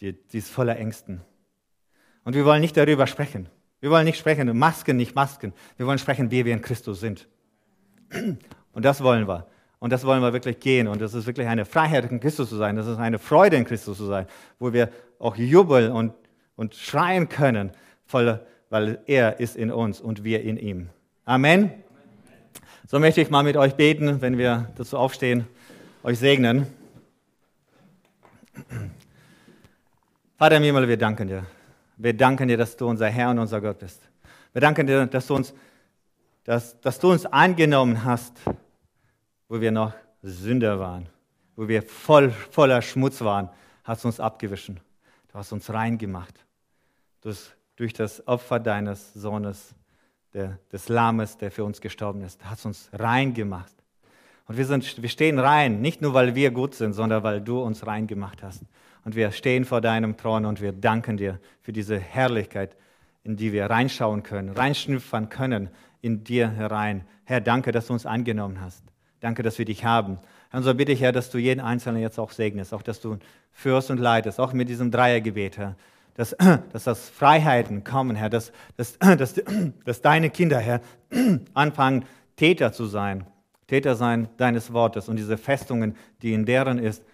[0.00, 1.20] die, die ist voller Ängsten.
[2.24, 3.48] Und wir wollen nicht darüber sprechen.
[3.80, 5.52] Wir wollen nicht sprechen, Masken, nicht Masken.
[5.76, 7.28] Wir wollen sprechen, wie wir in Christus sind.
[8.72, 9.46] Und das wollen wir.
[9.78, 10.88] Und das wollen wir wirklich gehen.
[10.88, 12.76] Und das ist wirklich eine Freiheit in Christus zu sein.
[12.76, 14.26] Das ist eine Freude in Christus zu sein,
[14.58, 16.14] wo wir auch jubeln und,
[16.56, 17.70] und schreien können,
[18.06, 18.40] voll,
[18.70, 20.88] weil er ist in uns und wir in ihm.
[21.24, 21.70] Amen.
[22.88, 25.46] So möchte ich mal mit euch beten, wenn wir dazu aufstehen,
[26.02, 26.66] euch segnen.
[30.36, 31.46] Vater im Himmel, wir danken dir.
[31.96, 34.02] Wir danken dir, dass du unser Herr und unser Gott bist.
[34.52, 35.54] Wir danken dir, dass du uns,
[36.44, 38.38] dass, dass du uns angenommen hast
[39.48, 41.08] wo wir noch Sünder waren,
[41.54, 43.48] wo wir voll, voller Schmutz waren,
[43.84, 44.80] hast uns abgewischen.
[45.28, 46.34] Du hast uns rein gemacht.
[47.20, 49.74] Durch, durch das Opfer deines Sohnes,
[50.32, 53.72] der, des Lammes, der für uns gestorben ist, hast du uns rein gemacht.
[54.48, 57.60] Und wir, sind, wir stehen rein, nicht nur weil wir gut sind, sondern weil du
[57.60, 58.62] uns rein gemacht hast.
[59.06, 62.74] Und wir stehen vor deinem Thron und wir danken dir für diese Herrlichkeit,
[63.22, 65.70] in die wir reinschauen können, reinschnüffern können
[66.02, 67.04] in dir herein.
[67.22, 68.82] Herr, danke, dass du uns angenommen hast.
[69.20, 70.18] Danke, dass wir dich haben.
[70.50, 73.18] Und so bitte ich, Herr, dass du jeden Einzelnen jetzt auch segnest, auch dass du
[73.52, 75.76] führst und leitest, auch mit diesem Dreiergebet, Herr.
[76.14, 76.36] Dass,
[76.72, 79.34] dass das Freiheiten kommen, Herr, dass, dass, dass,
[79.84, 80.80] dass deine Kinder, Herr,
[81.54, 83.24] anfangen, Täter zu sein,
[83.68, 87.04] Täter sein deines Wortes und diese Festungen, die in deren ist,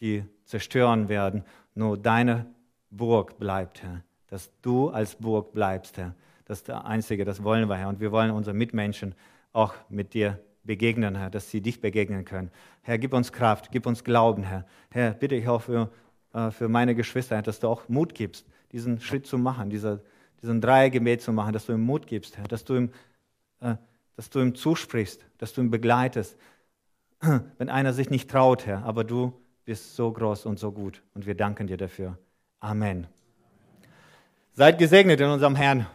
[0.00, 1.44] die zerstören werden.
[1.74, 2.46] Nur deine
[2.90, 4.02] Burg bleibt, Herr.
[4.28, 6.14] Dass du als Burg bleibst, Herr.
[6.44, 7.88] Das ist der Einzige, das wollen wir, Herr.
[7.88, 9.14] Und wir wollen unsere Mitmenschen
[9.52, 12.50] auch mit dir begegnen, Herr, dass sie dich begegnen können.
[12.82, 14.66] Herr, gib uns Kraft, gib uns Glauben, Herr.
[14.90, 15.90] Herr, bitte ich auch für,
[16.34, 20.00] äh, für meine Geschwister, Herr, dass du auch Mut gibst, diesen Schritt zu machen, dieser,
[20.42, 22.90] diesen Dreiergebet zu machen, dass du ihm Mut gibst, Herr, dass du ihm,
[23.60, 23.76] äh,
[24.16, 26.36] dass du ihm zusprichst, dass du ihn begleitest.
[27.58, 29.32] Wenn einer sich nicht traut, Herr, aber du
[29.70, 32.18] bist so groß und so gut und wir danken dir dafür.
[32.58, 33.06] Amen.
[34.52, 35.86] Seid gesegnet in unserem Herrn.